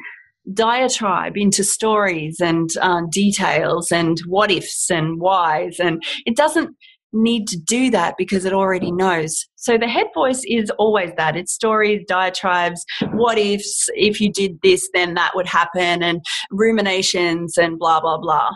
[0.53, 6.75] diatribe into stories and uh, details and what ifs and whys and it doesn't
[7.11, 9.47] need to do that because it already knows.
[9.55, 11.35] So the head voice is always that.
[11.35, 17.57] It's stories, diatribes, what ifs, if you did this, then that would happen, and ruminations
[17.57, 18.51] and blah, blah, blah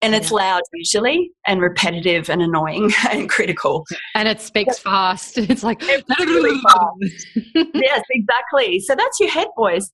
[0.00, 0.36] and it's yeah.
[0.36, 3.84] loud usually and repetitive and annoying and critical.
[4.14, 5.38] And it speaks fast.
[5.38, 5.80] It's like
[6.18, 7.26] really fast.
[7.74, 8.80] yes exactly.
[8.80, 9.90] So that's your head voice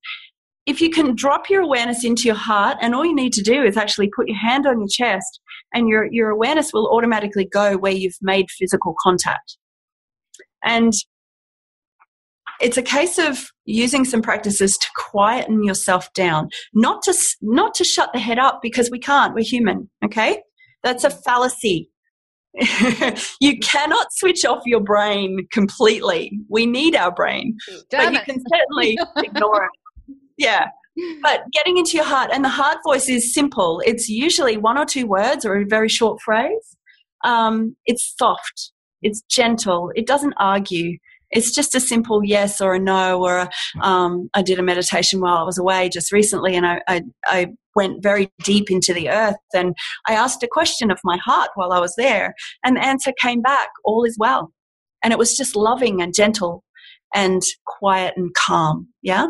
[0.66, 3.62] if you can drop your awareness into your heart and all you need to do
[3.62, 5.40] is actually put your hand on your chest
[5.74, 9.58] and your, your awareness will automatically go where you've made physical contact.
[10.62, 10.92] And
[12.60, 17.84] it's a case of using some practices to quieten yourself down, not to not to
[17.84, 19.34] shut the head up because we can't.
[19.34, 19.90] We're human.
[20.04, 20.42] Okay,
[20.82, 21.90] that's a fallacy.
[23.40, 26.38] you cannot switch off your brain completely.
[26.48, 27.56] We need our brain,
[27.90, 28.28] Damn but it.
[28.28, 30.16] you can certainly ignore it.
[30.36, 30.66] Yeah.
[31.22, 33.82] But getting into your heart, and the heart voice is simple.
[33.84, 36.76] It's usually one or two words or a very short phrase.
[37.24, 38.70] Um, it's soft,
[39.02, 40.98] it's gentle, it doesn't argue
[41.34, 43.50] it's just a simple yes or a no or a,
[43.82, 47.46] um, I did a meditation while I was away just recently and I, I, I
[47.74, 49.74] went very deep into the earth and
[50.08, 53.42] I asked a question of my heart while I was there and the answer came
[53.42, 54.52] back all is well.
[55.02, 56.64] And it was just loving and gentle
[57.14, 59.26] and quiet and calm yeah?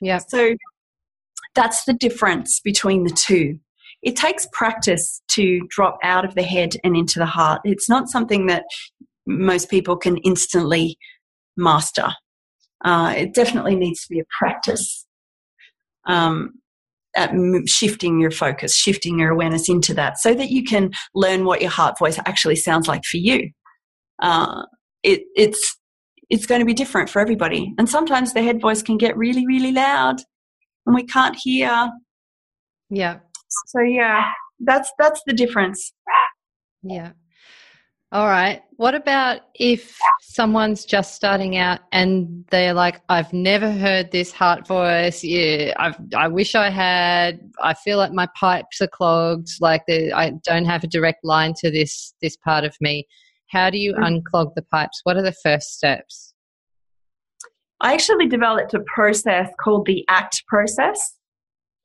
[0.00, 0.18] Yeah.
[0.18, 0.54] So
[1.54, 3.58] that's the difference between the two.
[4.02, 7.60] It takes practice to drop out of the head and into the heart.
[7.64, 8.64] It's not something that
[9.26, 10.96] most people can instantly
[11.56, 12.08] master.
[12.84, 15.06] Uh, it definitely needs to be a practice
[16.06, 16.52] um,
[17.16, 17.32] at
[17.66, 21.70] shifting your focus, shifting your awareness into that so that you can learn what your
[21.70, 23.50] heart voice actually sounds like for you.
[24.22, 24.62] Uh,
[25.02, 25.76] it, it's
[26.28, 27.72] it's going to be different for everybody.
[27.78, 30.16] And sometimes the head voice can get really, really loud
[30.84, 31.88] and we can't hear.
[32.90, 33.18] Yeah.
[33.66, 34.24] So yeah,
[34.60, 35.92] that's that's the difference.
[36.82, 37.12] Yeah.
[38.16, 38.62] All right.
[38.76, 44.66] What about if someone's just starting out and they're like, I've never heard this heart
[44.66, 45.22] voice.
[45.22, 47.40] Yeah, I've, I wish I had.
[47.62, 49.50] I feel like my pipes are clogged.
[49.60, 53.06] Like I don't have a direct line to this this part of me.
[53.48, 54.22] How do you mm.
[54.22, 55.02] unclog the pipes?
[55.04, 56.32] What are the first steps?
[57.82, 61.18] I actually developed a process called the ACT process.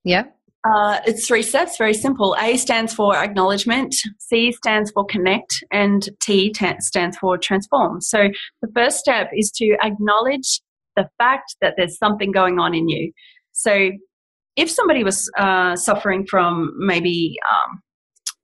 [0.05, 0.27] Yeah.
[0.63, 2.35] Uh, it's three steps, very simple.
[2.39, 7.99] A stands for acknowledgement, C stands for connect, and T stands for transform.
[7.99, 8.29] So
[8.61, 10.61] the first step is to acknowledge
[10.95, 13.11] the fact that there's something going on in you.
[13.53, 13.91] So
[14.55, 17.81] if somebody was uh, suffering from maybe, um,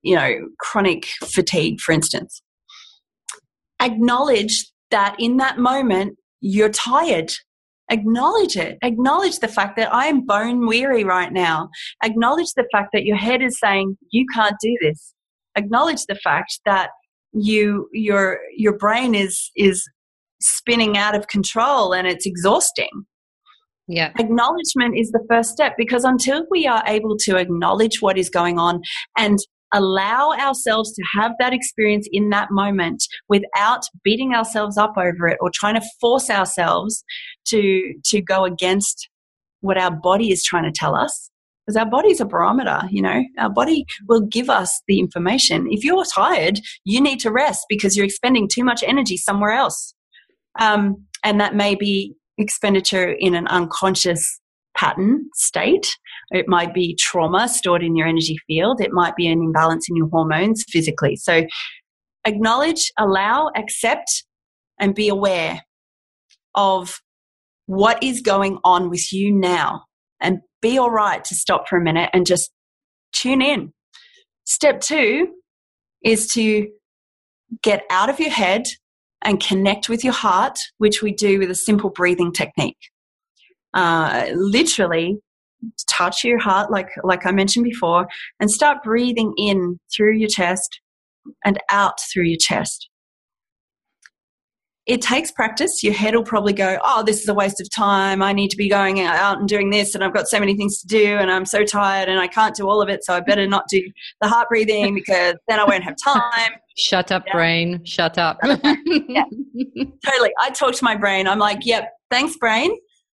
[0.02, 2.42] you know, chronic fatigue, for instance,
[3.80, 7.32] acknowledge that in that moment you're tired
[7.90, 8.78] Acknowledge it.
[8.84, 11.70] Acknowledge the fact that I am bone weary right now.
[12.04, 15.14] Acknowledge the fact that your head is saying, you can't do this.
[15.56, 16.90] Acknowledge the fact that
[17.34, 19.84] you, your, your brain is, is
[20.42, 23.06] spinning out of control and it's exhausting.
[23.88, 24.12] Yeah.
[24.20, 28.60] Acknowledgement is the first step because until we are able to acknowledge what is going
[28.60, 28.82] on
[29.18, 29.40] and
[29.74, 35.38] allow ourselves to have that experience in that moment without beating ourselves up over it
[35.42, 37.04] or trying to force ourselves
[37.46, 39.10] to to go against
[39.62, 41.30] what our body is trying to tell us.
[41.66, 43.24] Because our body is a barometer you know?
[43.38, 45.68] Our body will give us the information.
[45.70, 49.94] If you're tired you need to rest because you're expending too much energy somewhere else.
[50.60, 54.40] Um, and that may be expenditure in an unconscious
[54.78, 55.88] pattern state.
[56.32, 58.82] It might be trauma stored in your energy field.
[58.82, 61.16] It might be an imbalance in your hormones physically.
[61.16, 61.46] So
[62.26, 64.26] acknowledge, allow, accept,
[64.80, 65.62] and be aware
[66.56, 67.00] of
[67.66, 69.84] what is going on with you now.
[70.20, 72.52] And be all right to stop for a minute and just
[73.14, 73.72] tune in.
[74.46, 75.28] Step two
[76.04, 76.68] is to
[77.62, 78.64] get out of your head
[79.24, 82.78] and connect with your heart, which we do with a simple breathing technique.
[83.74, 85.20] Uh, literally
[85.90, 88.08] touch your heart, like like I mentioned before,
[88.40, 90.82] and start breathing in through your chest
[91.44, 92.90] and out through your chest.
[94.86, 95.84] It takes practice.
[95.84, 98.22] Your head will probably go, Oh, this is a waste of time.
[98.22, 100.80] I need to be going out and doing this, and I've got so many things
[100.80, 103.20] to do, and I'm so tired, and I can't do all of it, so I
[103.20, 103.82] better not do
[104.22, 106.54] the heart breathing because then I won't have time.
[106.78, 107.34] Shut up, yeah.
[107.34, 107.84] brain.
[107.84, 108.38] Shut up.
[108.46, 109.26] yeah.
[110.06, 110.32] Totally.
[110.40, 111.28] I talk to my brain.
[111.28, 112.72] I'm like, Yep, thanks, brain.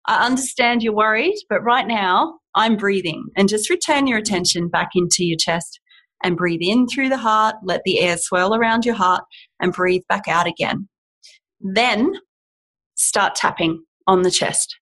[0.06, 3.26] I understand you're worried, but right now I'm breathing.
[3.36, 5.80] And just return your attention back into your chest
[6.24, 7.56] and breathe in through the heart.
[7.62, 9.24] Let the air swirl around your heart
[9.60, 10.88] and breathe back out again.
[11.60, 12.12] Then
[12.94, 14.76] start tapping on the chest.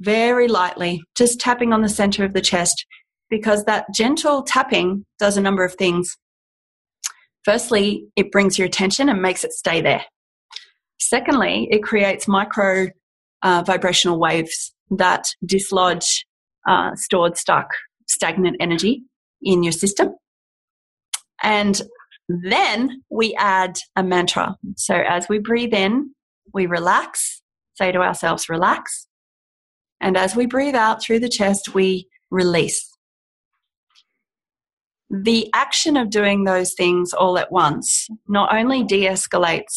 [0.00, 2.86] Very lightly, just tapping on the center of the chest
[3.30, 6.16] because that gentle tapping does a number of things.
[7.44, 10.04] Firstly, it brings your attention and makes it stay there.
[10.98, 12.88] Secondly, it creates micro
[13.42, 16.24] uh, vibrational waves that dislodge
[16.68, 17.68] uh, stored, stuck,
[18.08, 19.02] stagnant energy
[19.42, 20.14] in your system.
[21.42, 21.82] And
[22.28, 24.56] then we add a mantra.
[24.76, 26.14] So as we breathe in,
[26.54, 27.42] we relax,
[27.74, 29.06] say to ourselves, relax.
[30.00, 32.88] And as we breathe out through the chest, we release.
[35.10, 39.76] The action of doing those things all at once not only de escalates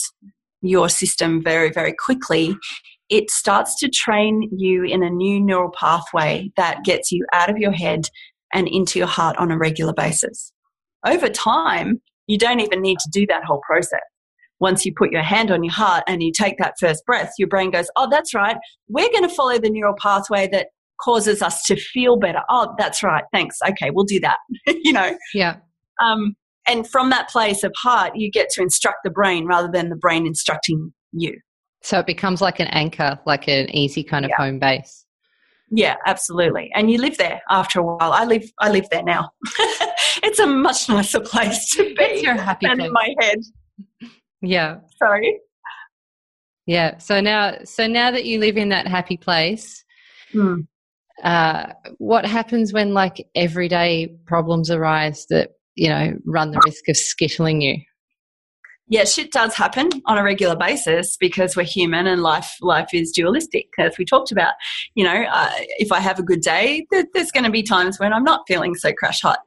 [0.62, 2.56] your system very, very quickly,
[3.10, 7.58] it starts to train you in a new neural pathway that gets you out of
[7.58, 8.06] your head
[8.54, 10.52] and into your heart on a regular basis.
[11.06, 14.02] Over time, you don't even need to do that whole process.
[14.60, 17.48] Once you put your hand on your heart and you take that first breath, your
[17.48, 18.56] brain goes, Oh, that's right.
[18.88, 20.68] We're going to follow the neural pathway that
[21.02, 22.42] causes us to feel better.
[22.50, 23.26] Oh, that's right.
[23.34, 23.58] Thanks.
[23.68, 24.38] Okay, we'll do that.
[24.68, 25.16] you know?
[25.34, 25.58] Yeah.
[26.02, 26.36] Um,
[26.68, 29.96] and from that place of heart, you get to instruct the brain rather than the
[29.96, 31.38] brain instructing you.
[31.86, 34.44] So it becomes like an anchor, like an easy kind of yeah.
[34.44, 35.06] home base.
[35.70, 36.72] Yeah, absolutely.
[36.74, 38.12] And you live there after a while.
[38.12, 39.30] I live I live there now.
[40.24, 42.88] it's a much nicer place to be it's your happy than place.
[42.88, 43.38] in my head.
[44.42, 44.78] Yeah.
[44.98, 45.40] Sorry.
[46.66, 46.98] Yeah.
[46.98, 49.84] So now so now that you live in that happy place,
[50.32, 50.62] hmm.
[51.24, 51.68] uh,
[52.00, 57.62] what happens when like everyday problems arise that, you know, run the risk of skittling
[57.62, 57.78] you?
[58.88, 63.12] Yeah, shit does happen on a regular basis because we're human and life life is
[63.12, 64.54] dualistic, as we talked about.
[64.94, 68.14] You know, uh, if I have a good day, there's going to be times when
[68.14, 69.40] I'm not feeling so crash hot.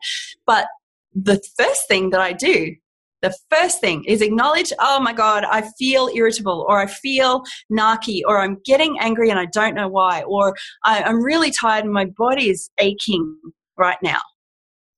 [0.44, 0.66] But
[1.14, 2.74] the first thing that I do,
[3.22, 8.22] the first thing is acknowledge, oh my God, I feel irritable or I feel narky
[8.26, 12.06] or I'm getting angry and I don't know why or I'm really tired and my
[12.16, 13.36] body is aching
[13.76, 14.20] right now.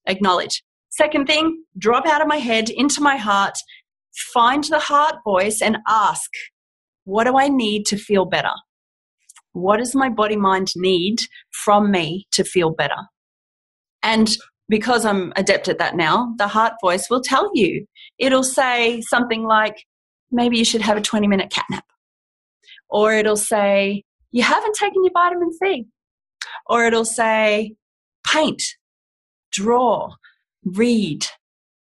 [0.06, 0.62] Acknowledge.
[0.90, 3.56] Second thing, drop out of my head into my heart
[4.14, 6.30] find the heart voice and ask,
[7.04, 8.52] what do I need to feel better?
[9.52, 13.08] What does my body mind need from me to feel better?
[14.02, 14.30] And
[14.68, 17.86] because I'm adept at that now, the heart voice will tell you.
[18.18, 19.84] It'll say something like,
[20.30, 21.84] maybe you should have a 20 minute cat nap.
[22.88, 25.86] Or it'll say, you haven't taken your vitamin C.
[26.66, 27.74] Or it'll say,
[28.24, 28.62] paint,
[29.50, 30.10] draw,
[30.64, 31.26] read,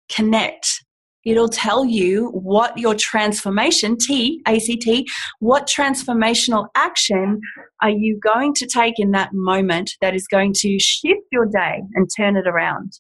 [0.10, 0.85] connect,
[1.26, 5.10] It'll tell you what your transformation, T, ACT,
[5.40, 7.42] what transformational action
[7.82, 11.82] are you going to take in that moment that is going to shift your day
[11.96, 13.00] and turn it around.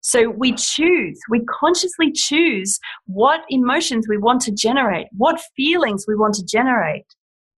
[0.00, 6.16] So we choose, we consciously choose what emotions we want to generate, what feelings we
[6.16, 7.06] want to generate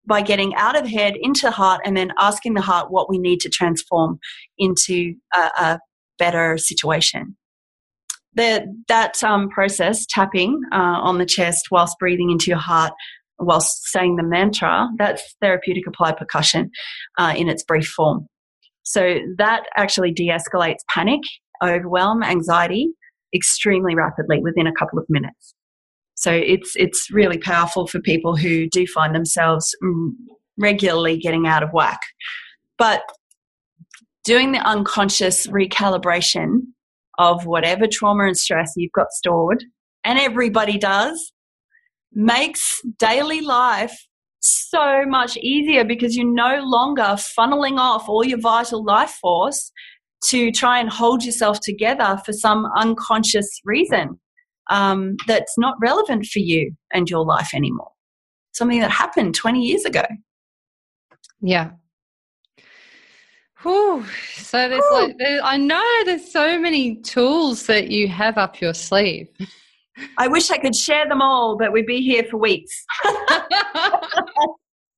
[0.07, 3.39] by getting out of head into heart and then asking the heart what we need
[3.41, 4.19] to transform
[4.59, 5.81] into a, a
[6.19, 7.37] better situation
[8.35, 12.93] the, that um, process, tapping uh, on the chest whilst breathing into your heart,
[13.39, 16.71] whilst saying the mantra, that's therapeutic applied percussion
[17.19, 18.27] uh, in its brief form.
[18.85, 21.21] So that actually de escalates panic
[21.63, 22.89] overwhelm, anxiety
[23.35, 25.55] extremely rapidly within a couple of minutes.
[26.15, 30.11] So it's it's really powerful for people who do find themselves mm,
[30.59, 32.01] regularly getting out of whack.
[32.79, 33.03] But
[34.25, 36.61] doing the unconscious recalibration
[37.19, 39.65] of whatever trauma and stress you've got stored,
[40.05, 41.33] and everybody does,
[42.13, 44.07] makes daily life
[44.41, 49.71] so much easier because you're no longer funneling off all your vital life force
[50.29, 54.21] to try and hold yourself together for some unconscious reason
[54.71, 57.91] um, that's not relevant for you and your life anymore.
[58.53, 60.05] Something that happened 20 years ago.
[61.41, 61.71] Yeah.
[63.63, 64.05] Whew.
[64.35, 68.75] So there's like, there, I know there's so many tools that you have up your
[68.75, 69.29] sleeve.
[70.19, 72.85] I wish I could share them all, but we'd be here for weeks.
[73.05, 73.15] um,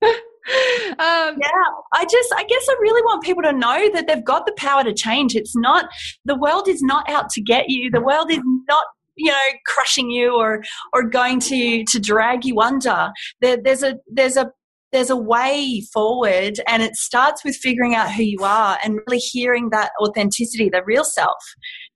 [0.01, 4.55] yeah, I just, I guess I really want people to know that they've got the
[4.57, 5.35] power to change.
[5.35, 5.89] It's not,
[6.25, 7.91] the world is not out to get you.
[7.91, 8.85] The world is not
[9.17, 10.63] you know crushing you or
[10.93, 14.51] or going to to drag you under there, there's a there's a
[14.95, 19.19] there's a way forward and it starts with figuring out who you are and really
[19.19, 21.35] hearing that authenticity the real self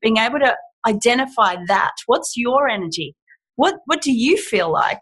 [0.02, 1.92] being able to identify that.
[2.06, 3.14] What's your energy?
[3.54, 5.00] What what do you feel like?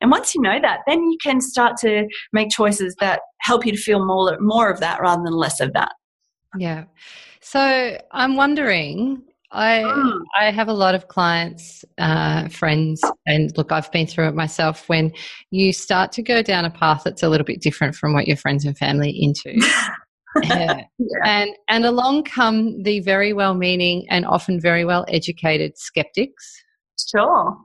[0.00, 3.72] And once you know that, then you can start to make choices that help you
[3.72, 5.92] to feel more more of that rather than less of that.
[6.56, 6.84] Yeah.
[7.40, 10.20] So I'm wondering, I mm.
[10.38, 14.88] I have a lot of clients, uh, friends, and look, I've been through it myself.
[14.88, 15.12] When
[15.50, 18.36] you start to go down a path that's a little bit different from what your
[18.36, 19.54] friends and family into,
[20.42, 20.82] yeah.
[21.24, 26.62] And and along come the very well meaning and often very well educated skeptics.
[27.10, 27.56] Sure.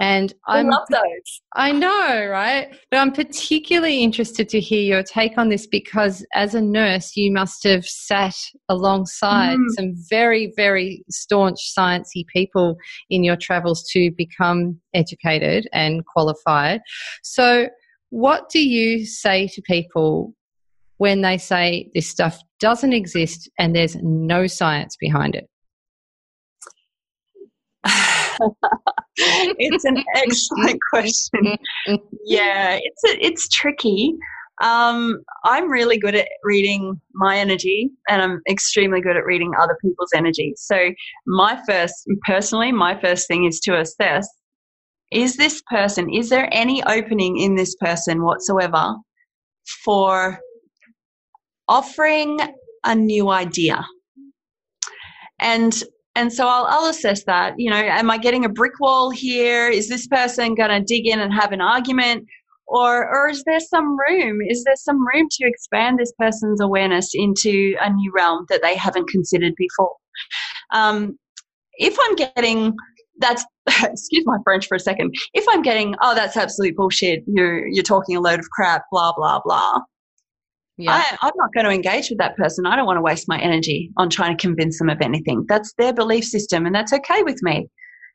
[0.00, 1.42] And I love those.
[1.54, 2.74] I know, right?
[2.90, 7.30] But I'm particularly interested to hear your take on this because as a nurse, you
[7.30, 8.34] must have sat
[8.70, 9.66] alongside mm.
[9.76, 12.78] some very, very staunch sciencey people
[13.10, 16.80] in your travels to become educated and qualified.
[17.22, 17.68] So
[18.08, 20.34] what do you say to people
[20.96, 25.49] when they say this stuff doesn't exist and there's no science behind it?
[29.16, 31.56] it's an excellent question.
[32.24, 34.14] Yeah, it's a, it's tricky.
[34.62, 39.76] Um, I'm really good at reading my energy, and I'm extremely good at reading other
[39.80, 40.52] people's energy.
[40.56, 40.90] So,
[41.26, 41.94] my first,
[42.26, 44.28] personally, my first thing is to assess:
[45.12, 46.12] is this person?
[46.12, 48.96] Is there any opening in this person whatsoever
[49.84, 50.38] for
[51.70, 52.40] offering
[52.84, 53.86] a new idea.
[55.38, 55.82] And
[56.16, 57.54] and so I'll, I'll assess that.
[57.56, 59.68] You know, am I getting a brick wall here?
[59.68, 62.26] Is this person going to dig in and have an argument?
[62.66, 64.40] Or, or is there some room?
[64.48, 68.76] Is there some room to expand this person's awareness into a new realm that they
[68.76, 69.94] haven't considered before?
[70.72, 71.18] Um,
[71.78, 72.76] if I'm getting
[73.20, 73.44] that's
[73.82, 75.14] excuse my French for a second.
[75.34, 77.22] If I'm getting, oh, that's absolute bullshit.
[77.26, 78.84] You're you're talking a load of crap.
[78.90, 79.80] Blah blah blah.
[80.80, 80.92] Yeah.
[80.92, 82.66] I, I'm not going to engage with that person.
[82.66, 85.44] I don't want to waste my energy on trying to convince them of anything.
[85.48, 87.68] That's their belief system, and that's okay with me.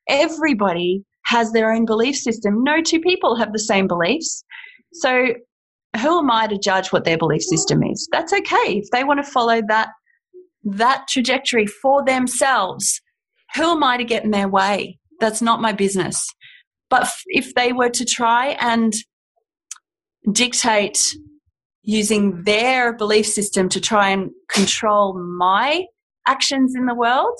[0.10, 2.64] Everybody has their own belief system.
[2.64, 4.44] No two people have the same beliefs.
[4.94, 5.28] So,
[6.02, 8.08] who am I to judge what their belief system is?
[8.12, 8.82] That's okay.
[8.84, 9.90] If they want to follow that
[10.64, 13.00] that trajectory for themselves,
[13.56, 14.98] who am I to get in their way?
[15.20, 16.26] That's not my business.
[16.90, 18.94] But if they were to try and
[20.32, 21.00] dictate
[21.86, 25.86] using their belief system to try and control my
[26.28, 27.38] actions in the world,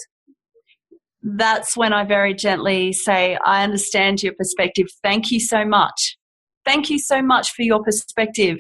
[1.24, 4.86] that's when I very gently say, I understand your perspective.
[5.02, 6.16] Thank you so much.
[6.64, 8.58] Thank you so much for your perspective.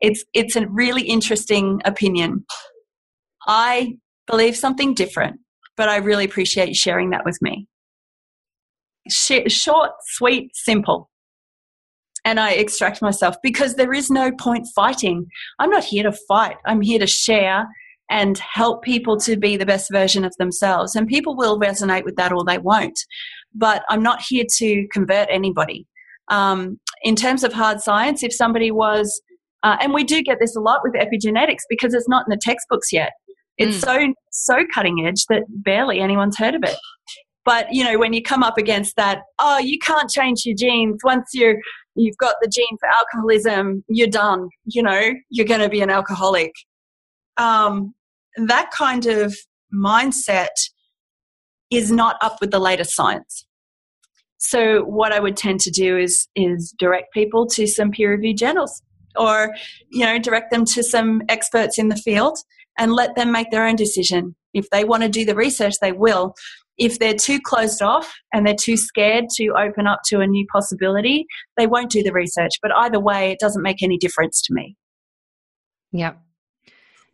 [0.00, 2.44] It's, it's a really interesting opinion.
[3.46, 3.94] I
[4.26, 5.40] believe something different,
[5.76, 7.66] but I really appreciate sharing that with me.
[9.08, 11.08] Short, sweet, simple
[12.24, 15.26] and I extract myself because there is no point fighting.
[15.58, 16.56] I'm not here to fight.
[16.66, 17.66] I'm here to share
[18.10, 20.94] and help people to be the best version of themselves.
[20.94, 22.98] And people will resonate with that or they won't.
[23.54, 25.86] But I'm not here to convert anybody.
[26.28, 29.20] Um, in terms of hard science, if somebody was,
[29.62, 32.38] uh, and we do get this a lot with epigenetics because it's not in the
[32.40, 33.12] textbooks yet.
[33.58, 33.84] It's mm.
[33.84, 36.76] so so cutting edge that barely anyone's heard of it.
[37.44, 41.00] But you know, when you come up against that, oh, you can't change your genes
[41.04, 41.56] once you're
[41.94, 44.48] you've got the gene for alcoholism, you're done.
[44.64, 46.52] You know, you're going to be an alcoholic.
[47.36, 47.94] Um,
[48.36, 49.36] that kind of
[49.74, 50.48] mindset
[51.70, 53.46] is not up with the latest science.
[54.38, 58.38] So what I would tend to do is is direct people to some peer reviewed
[58.38, 58.82] journals
[59.16, 59.54] or
[59.90, 62.38] you know direct them to some experts in the field
[62.78, 64.34] and let them make their own decision.
[64.52, 66.34] If they want to do the research, they will.
[66.78, 70.46] If they're too closed off and they're too scared to open up to a new
[70.52, 72.52] possibility, they won't do the research.
[72.62, 74.76] But either way, it doesn't make any difference to me.
[75.92, 76.14] Yeah.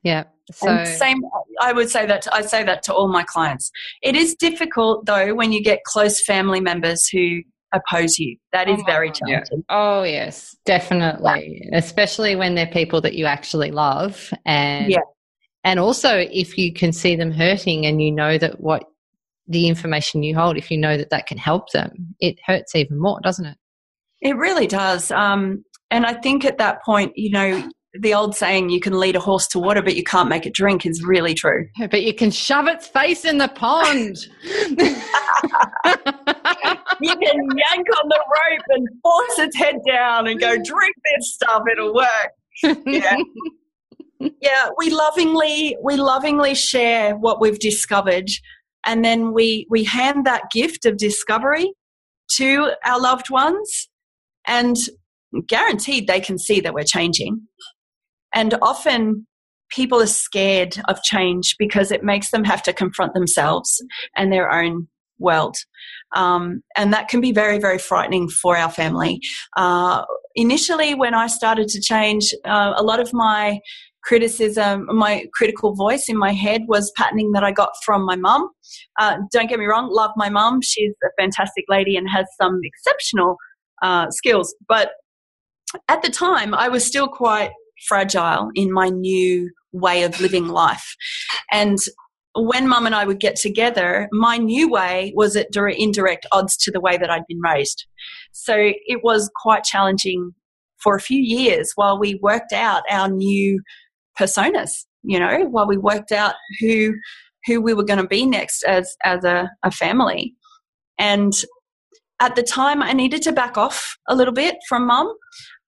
[0.03, 0.25] Yeah.
[0.53, 1.19] So and same
[1.61, 3.71] I would say that I say that to all my clients.
[4.03, 7.41] It is difficult though when you get close family members who
[7.75, 8.37] oppose you.
[8.53, 9.65] That is oh, very challenging.
[9.69, 9.77] Yeah.
[9.77, 11.61] Oh yes, definitely.
[11.71, 11.79] Yeah.
[11.79, 14.99] Especially when they're people that you actually love and yeah.
[15.65, 18.85] and also if you can see them hurting and you know that what
[19.49, 22.99] the information you hold if you know that that can help them it hurts even
[22.99, 23.57] more doesn't it?
[24.21, 28.69] It really does um, and i think at that point you know the old saying
[28.69, 31.35] you can lead a horse to water but you can't make it drink is really
[31.35, 31.67] true.
[31.79, 34.17] But you can shove its face in the pond.
[37.01, 41.35] You can yank on the rope and force its head down and go drink this
[41.35, 42.81] stuff it'll work.
[42.87, 43.17] Yeah.
[44.41, 48.29] Yeah we lovingly we lovingly share what we've discovered
[48.89, 51.73] and then we we hand that gift of discovery
[52.37, 53.89] to our loved ones
[54.47, 54.77] and
[55.47, 57.41] guaranteed they can see that we're changing
[58.35, 59.27] and often
[59.71, 63.83] people are scared of change because it makes them have to confront themselves
[64.17, 65.57] and their own world.
[66.15, 69.21] Um, and that can be very, very frightening for our family.
[69.57, 73.61] Uh, initially, when I started to change, uh, a lot of my
[74.09, 78.49] criticism, my critical voice in my head was patterning that I got from my mum.
[78.99, 80.63] Uh, don't get me wrong, love my mum.
[80.63, 83.37] She's a fantastic lady and has some exceptional
[83.83, 84.55] uh, skills.
[84.67, 84.93] But
[85.89, 87.51] at the time, I was still quite
[87.87, 90.97] fragile in my new way of living life.
[91.53, 91.77] And
[92.35, 96.71] when mum and I would get together, my new way was at indirect odds to
[96.71, 97.85] the way that I'd been raised.
[98.33, 100.33] So it was quite challenging
[100.83, 103.61] for a few years while we worked out our new
[104.19, 106.95] personas, you know, while we worked out who
[107.47, 110.35] who we were going to be next as as a, a family.
[110.99, 111.33] And
[112.21, 115.13] at the time I needed to back off a little bit from mum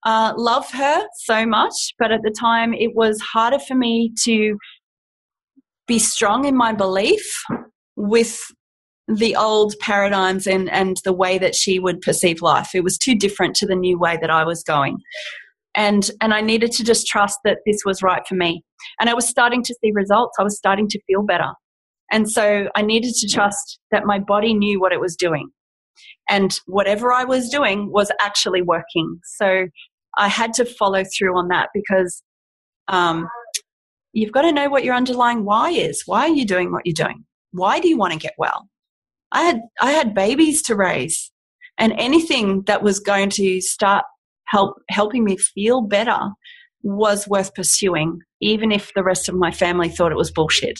[0.03, 4.57] uh, love her so much, but at the time it was harder for me to
[5.87, 7.43] be strong in my belief
[7.95, 8.39] with
[9.07, 12.69] the old paradigms and, and the way that she would perceive life.
[12.73, 14.97] It was too different to the new way that I was going.
[15.75, 18.63] And, and I needed to just trust that this was right for me.
[18.99, 20.35] And I was starting to see results.
[20.39, 21.53] I was starting to feel better.
[22.11, 25.49] And so I needed to trust that my body knew what it was doing.
[26.29, 29.19] And whatever I was doing was actually working.
[29.37, 29.67] So
[30.17, 32.21] I had to follow through on that because
[32.87, 33.27] um,
[34.13, 36.03] you've got to know what your underlying why is.
[36.05, 37.25] Why are you doing what you're doing?
[37.51, 38.67] Why do you want to get well?
[39.31, 41.31] I had I had babies to raise,
[41.77, 44.03] and anything that was going to start
[44.51, 46.19] help helping me feel better
[46.83, 50.79] was worth pursuing, even if the rest of my family thought it was bullshit.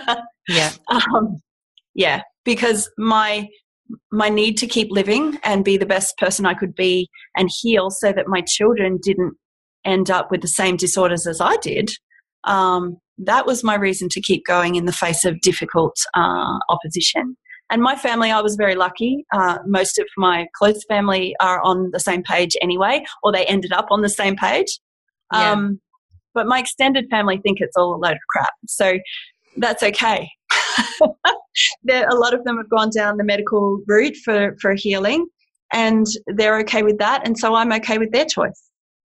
[0.48, 1.40] yeah, um,
[1.94, 3.48] yeah, because my
[4.12, 7.90] my need to keep living and be the best person I could be and heal
[7.90, 9.34] so that my children didn't
[9.84, 11.90] end up with the same disorders as I did.
[12.44, 17.36] Um, that was my reason to keep going in the face of difficult uh, opposition.
[17.70, 19.26] And my family, I was very lucky.
[19.32, 23.72] Uh, most of my close family are on the same page anyway, or they ended
[23.72, 24.80] up on the same page.
[25.32, 25.52] Yeah.
[25.52, 25.80] Um,
[26.34, 28.52] but my extended family think it's all a load of crap.
[28.66, 28.98] So
[29.56, 30.30] that's okay.
[31.82, 35.26] there, a lot of them have gone down the medical route for, for healing
[35.72, 37.26] and they're okay with that.
[37.26, 38.62] And so I'm okay with their choice.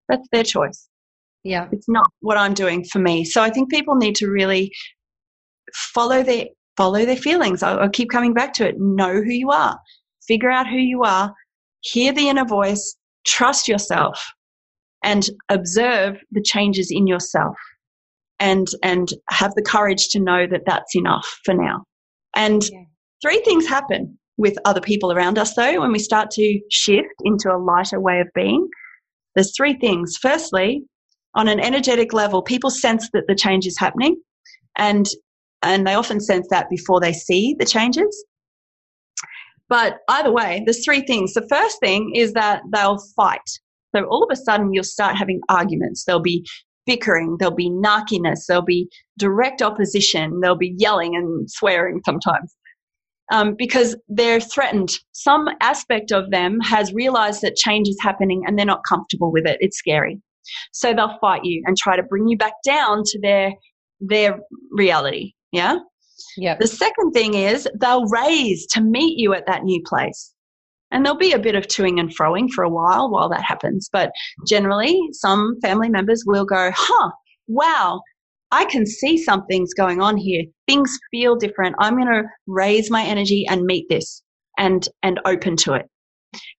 [0.08, 0.88] That's their choice.
[1.44, 1.68] Yeah.
[1.72, 3.24] It's not what I'm doing for me.
[3.24, 4.72] So I think people need to really
[5.72, 6.46] follow their
[6.76, 7.62] follow their feelings.
[7.62, 8.76] I'll, I'll keep coming back to it.
[8.78, 9.78] Know who you are.
[10.26, 11.34] Figure out who you are.
[11.80, 12.96] Hear the inner voice.
[13.26, 14.22] Trust yourself
[15.02, 17.56] and observe the changes in yourself
[18.38, 21.84] and and have the courage to know that that's enough for now
[22.34, 22.80] and yeah.
[23.22, 27.50] three things happen with other people around us though when we start to shift into
[27.50, 28.66] a lighter way of being
[29.34, 30.82] there's three things firstly
[31.34, 34.16] on an energetic level people sense that the change is happening
[34.76, 35.06] and
[35.62, 38.24] and they often sense that before they see the changes
[39.68, 43.40] but either way there's three things the first thing is that they'll fight
[43.94, 46.44] so all of a sudden you'll start having arguments there'll be
[46.86, 48.88] bickering, there'll be narkiness, there'll be
[49.18, 52.54] direct opposition, there'll be yelling and swearing sometimes.
[53.30, 54.90] Um, because they're threatened.
[55.12, 59.46] Some aspect of them has realized that change is happening and they're not comfortable with
[59.46, 59.56] it.
[59.60, 60.20] It's scary.
[60.72, 63.52] So they'll fight you and try to bring you back down to their
[64.00, 64.40] their
[64.72, 65.32] reality.
[65.52, 65.78] Yeah.
[66.36, 66.56] Yeah.
[66.58, 70.34] The second thing is they'll raise to meet you at that new place.
[70.90, 73.88] And there'll be a bit of toing and froing for a while while that happens.
[73.90, 74.12] But
[74.46, 77.10] generally, some family members will go, huh,
[77.48, 78.02] wow,
[78.50, 80.44] I can see something's going on here.
[80.68, 81.76] Things feel different.
[81.78, 84.22] I'm going to raise my energy and meet this
[84.58, 85.86] and, and open to it.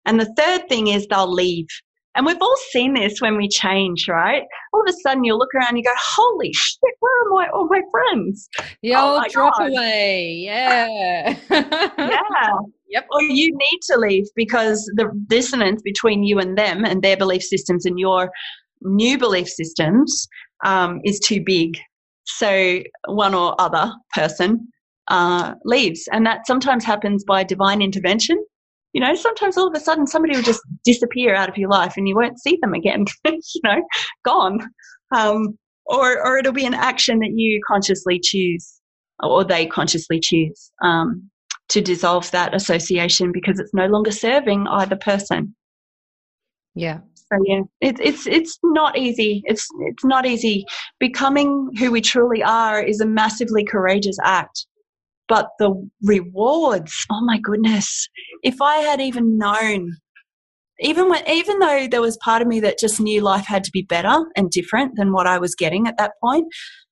[0.05, 1.67] And the third thing is they'll leave.
[2.15, 4.43] And we've all seen this when we change, right?
[4.71, 7.47] All of a sudden you look around and you go, holy shit, where are my,
[7.53, 8.49] all my friends?
[8.83, 9.71] The oh old drop God.
[9.71, 10.41] away.
[10.45, 11.35] Yeah.
[11.49, 12.49] yeah.
[12.89, 13.07] Yep.
[13.11, 17.41] Or you need to leave because the dissonance between you and them and their belief
[17.41, 18.29] systems and your
[18.81, 20.27] new belief systems
[20.63, 21.77] um, is too big.
[22.25, 24.67] So one or other person
[25.07, 26.07] uh, leaves.
[26.11, 28.43] And that sometimes happens by divine intervention.
[28.93, 31.95] You know, sometimes all of a sudden somebody will just disappear out of your life
[31.97, 33.81] and you won't see them again, you know,
[34.23, 34.59] gone.
[35.11, 38.79] Um, or, or it'll be an action that you consciously choose
[39.21, 41.29] or they consciously choose um,
[41.69, 45.55] to dissolve that association because it's no longer serving either person.
[46.75, 46.99] Yeah.
[47.15, 49.41] So yeah, it's it's it's not easy.
[49.45, 50.65] It's it's not easy.
[50.99, 54.67] Becoming who we truly are is a massively courageous act.
[55.27, 58.07] But the rewards, oh my goodness.
[58.43, 59.91] If I had even known
[60.79, 63.71] even when even though there was part of me that just knew life had to
[63.71, 66.47] be better and different than what I was getting at that point,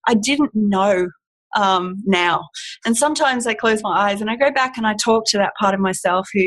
[0.08, 1.08] I didn't know
[1.56, 2.48] um, now.
[2.86, 5.54] And sometimes I close my eyes and I go back and I talk to that
[5.60, 6.46] part of myself who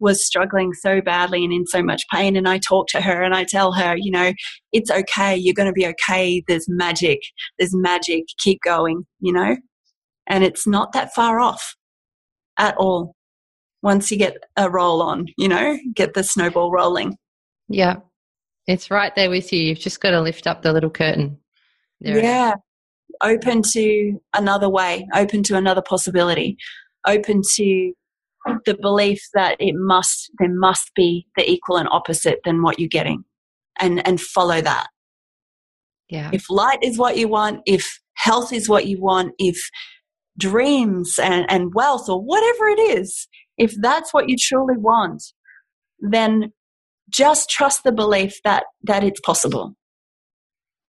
[0.00, 2.36] was struggling so badly and in so much pain.
[2.36, 4.32] And I talk to her and I tell her, you know,
[4.72, 5.36] it's okay.
[5.36, 6.42] You're going to be okay.
[6.48, 7.20] There's magic.
[7.58, 8.24] There's magic.
[8.38, 9.56] Keep going, you know?
[10.28, 11.76] And it's not that far off
[12.58, 13.14] at all
[13.82, 17.16] once you get a roll on, you know, get the snowball rolling.
[17.68, 17.96] Yeah.
[18.66, 19.60] It's right there with you.
[19.60, 21.38] You've just got to lift up the little curtain.
[22.00, 22.54] There yeah.
[23.22, 26.56] Open to another way, open to another possibility,
[27.06, 27.92] open to
[28.64, 32.88] the belief that it must there must be the equal and opposite than what you're
[32.88, 33.24] getting
[33.78, 34.88] and and follow that
[36.08, 39.70] yeah if light is what you want if health is what you want if
[40.38, 43.28] dreams and, and wealth or whatever it is
[43.58, 45.22] if that's what you truly want
[46.00, 46.52] then
[47.10, 49.74] just trust the belief that that it's possible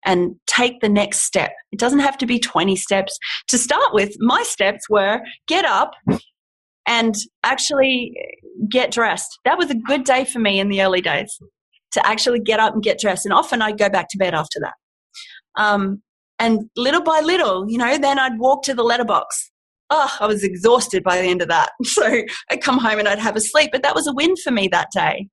[0.03, 1.51] and take the next step.
[1.71, 3.17] It doesn't have to be 20 steps.
[3.49, 5.91] To start with, my steps were get up,
[6.87, 8.13] and actually
[8.69, 9.39] get dressed.
[9.45, 11.37] That was a good day for me in the early days
[11.93, 13.25] to actually get up and get dressed.
[13.25, 14.73] And often I'd go back to bed after that.
[15.61, 16.01] Um,
[16.41, 19.51] and little by little, you know, then I'd walk to the letterbox.
[19.91, 21.69] Oh, I was exhausted by the end of that.
[21.83, 24.49] So I'd come home and I'd have a sleep, but that was a win for
[24.49, 25.27] me that day.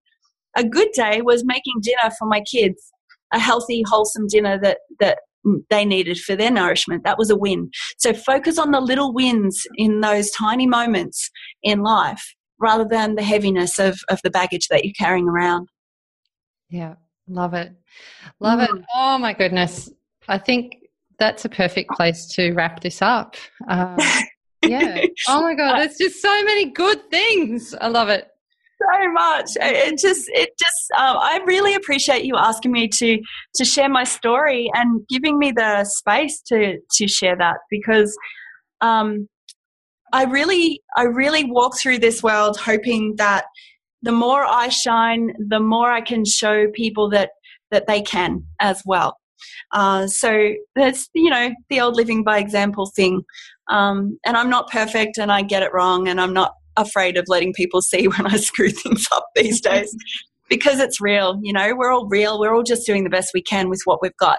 [0.56, 2.92] A good day was making dinner for my kids,
[3.32, 5.18] a healthy, wholesome dinner that, that
[5.70, 7.04] they needed for their nourishment.
[7.04, 7.70] That was a win.
[7.96, 11.30] So focus on the little wins in those tiny moments
[11.62, 15.68] in life rather than the heaviness of, of the baggage that you're carrying around.
[16.68, 16.96] Yeah,
[17.28, 17.72] love it.
[18.40, 18.78] Love mm.
[18.78, 18.84] it.
[18.94, 19.88] Oh my goodness.
[20.28, 20.74] I think
[21.18, 23.36] that's a perfect place to wrap this up.
[23.68, 23.96] Uh,
[24.66, 25.04] yeah.
[25.28, 27.74] Oh my God, there's just so many good things.
[27.80, 28.28] I love it
[28.80, 29.50] so much.
[29.60, 33.18] It just, it just, um, I really appreciate you asking me to
[33.56, 38.16] to share my story and giving me the space to to share that because
[38.80, 39.28] um,
[40.12, 43.44] I really, I really walk through this world hoping that
[44.02, 47.30] the more I shine, the more I can show people that
[47.70, 49.16] that they can as well.
[49.72, 53.22] Uh, so that's you know the old living by example thing.
[53.70, 57.24] Um, and I'm not perfect, and I get it wrong, and I'm not afraid of
[57.28, 59.94] letting people see when I screw things up these days
[60.48, 61.38] because it's real.
[61.42, 62.38] You know, we're all real.
[62.38, 64.38] We're all just doing the best we can with what we've got.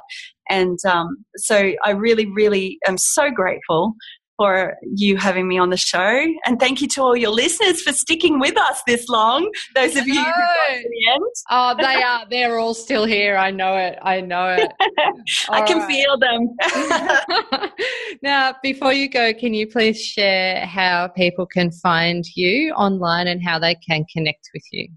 [0.50, 3.94] And um, so I really, really am so grateful
[4.40, 6.26] for you having me on the show.
[6.46, 9.52] And thank you to all your listeners for sticking with us this long.
[9.76, 11.24] Those of you who got to the end.
[11.50, 12.26] Oh, they are.
[12.30, 13.36] They're all still here.
[13.36, 14.00] I know it.
[14.02, 14.72] I know it.
[15.50, 15.92] I can right.
[15.92, 17.70] feel them.
[18.24, 23.44] now, before you go, can you please share how people can find you online and
[23.44, 24.88] how they can connect with you?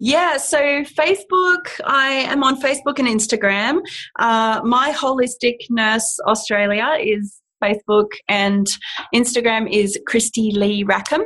[0.00, 3.80] Yeah, so Facebook, I am on Facebook and Instagram.
[4.16, 8.66] Uh, my Holistic Nurse Australia is Facebook, and
[9.14, 11.22] Instagram is Kristy-Lee Rackham,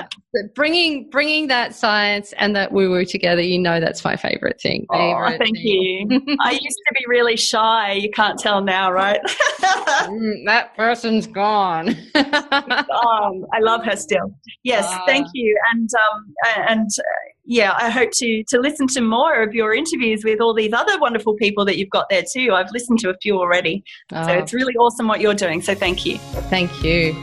[0.54, 3.42] bringing bringing that science and that woo woo together.
[3.42, 4.86] You know, that's my favorite thing.
[4.90, 5.64] Favorite oh, thank thing.
[5.64, 6.36] you.
[6.40, 7.92] I used to be really shy.
[7.92, 9.20] You can't tell now, right?
[9.60, 11.88] mm, that person's gone.
[12.14, 14.34] um, I love her still.
[14.62, 15.58] Yes, uh, thank you.
[15.72, 16.34] And um,
[16.68, 17.02] and uh,
[17.44, 20.98] yeah, I hope to to listen to more of your interviews with all these other
[20.98, 22.52] wonderful people that you've got there too.
[22.54, 24.26] I've listened to a few already, oh.
[24.26, 25.60] so it's really awesome what you're doing.
[25.60, 26.18] So thank you.
[26.18, 27.14] Thank you.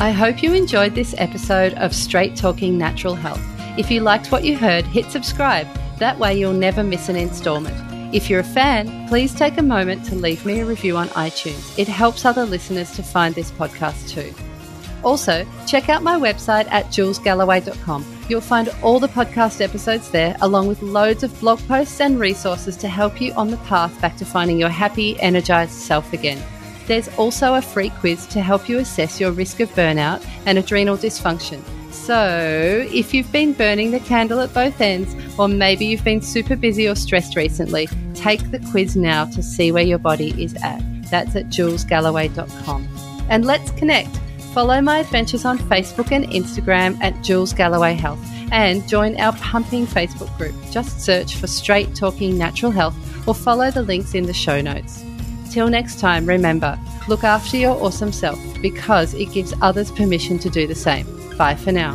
[0.00, 3.42] I hope you enjoyed this episode of Straight Talking Natural Health.
[3.78, 5.68] If you liked what you heard, hit subscribe.
[5.98, 7.76] That way you'll never miss an installment.
[8.12, 11.78] If you're a fan, please take a moment to leave me a review on iTunes.
[11.78, 14.34] It helps other listeners to find this podcast too.
[15.04, 18.04] Also, check out my website at julesgalloway.com.
[18.28, 22.76] You'll find all the podcast episodes there, along with loads of blog posts and resources
[22.78, 26.42] to help you on the path back to finding your happy, energized self again.
[26.86, 30.96] There's also a free quiz to help you assess your risk of burnout and adrenal
[30.96, 31.62] dysfunction.
[31.92, 36.56] So, if you've been burning the candle at both ends, or maybe you've been super
[36.56, 40.82] busy or stressed recently, take the quiz now to see where your body is at.
[41.10, 42.88] That's at julesgalloway.com.
[43.28, 44.16] And let's connect.
[44.52, 48.20] Follow my adventures on Facebook and Instagram at Jules Galloway Health
[48.50, 50.54] and join our pumping Facebook group.
[50.70, 52.94] Just search for Straight Talking Natural Health
[53.26, 55.04] or follow the links in the show notes.
[55.52, 56.78] Till next time, remember
[57.08, 61.06] look after your awesome self because it gives others permission to do the same.
[61.36, 61.94] Bye for now.